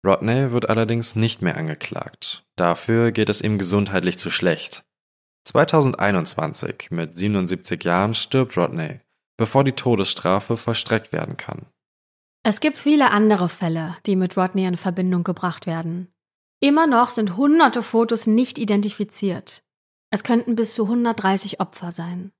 [0.06, 2.44] Rodney wird allerdings nicht mehr angeklagt.
[2.56, 4.84] Dafür geht es ihm gesundheitlich zu schlecht.
[5.44, 9.00] 2021, mit 77 Jahren, stirbt Rodney,
[9.36, 11.66] bevor die Todesstrafe vollstreckt werden kann.
[12.44, 16.12] Es gibt viele andere Fälle, die mit Rodney in Verbindung gebracht werden.
[16.60, 19.64] Immer noch sind hunderte Fotos nicht identifiziert.
[20.10, 22.32] Es könnten bis zu 130 Opfer sein.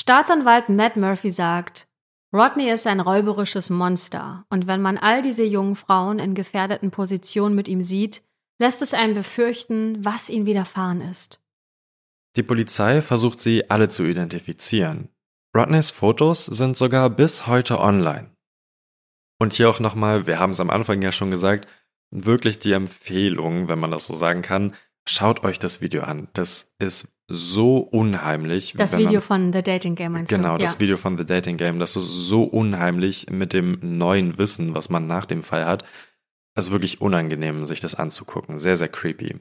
[0.00, 1.88] Staatsanwalt Matt Murphy sagt,
[2.32, 7.56] Rodney ist ein räuberisches Monster und wenn man all diese jungen Frauen in gefährdeten Positionen
[7.56, 8.22] mit ihm sieht,
[8.60, 11.40] lässt es einen befürchten, was ihnen widerfahren ist.
[12.36, 15.08] Die Polizei versucht sie alle zu identifizieren.
[15.56, 18.30] Rodneys Fotos sind sogar bis heute online.
[19.40, 21.66] Und hier auch nochmal, wir haben es am Anfang ja schon gesagt,
[22.10, 24.74] wirklich die Empfehlung, wenn man das so sagen kann,
[25.08, 26.28] schaut euch das Video an.
[26.34, 28.74] Das ist so unheimlich.
[28.76, 30.62] Das Video man, von The Dating Game meinst Genau, du?
[30.62, 30.80] das ja.
[30.80, 31.78] Video von The Dating Game.
[31.78, 35.84] Das ist so unheimlich mit dem neuen Wissen, was man nach dem Fall hat.
[36.54, 38.58] Also wirklich unangenehm, sich das anzugucken.
[38.58, 39.36] Sehr, sehr creepy.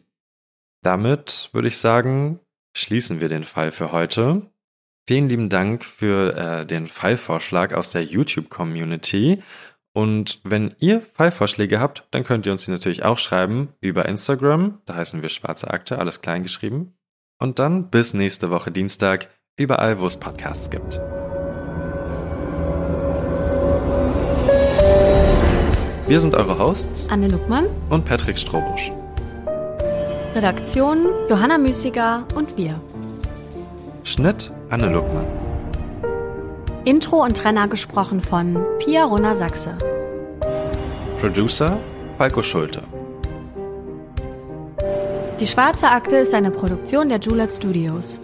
[0.84, 2.40] Damit würde ich sagen,
[2.76, 4.52] schließen wir den Fall für heute.
[5.08, 9.42] Vielen lieben Dank für äh, den Fallvorschlag aus der YouTube-Community.
[9.94, 14.82] Und wenn ihr Fallvorschläge habt, dann könnt ihr uns die natürlich auch schreiben über Instagram.
[14.86, 16.97] Da heißen wir Schwarze Akte, alles klein geschrieben.
[17.40, 21.00] Und dann bis nächste Woche Dienstag, überall, wo es Podcasts gibt.
[26.08, 28.92] Wir sind eure Hosts Anne Luckmann und Patrick Strobusch.
[30.34, 32.82] Redaktion Johanna Müßiger und wir.
[34.04, 35.28] Schnitt Anne Luckmann.
[36.86, 39.78] Intro und Trenner gesprochen von Pia Rona Sachse.
[41.20, 41.78] Producer
[42.18, 42.82] Falco Schulte.
[45.40, 48.20] Die Schwarze Akte ist eine Produktion der Julep Studios.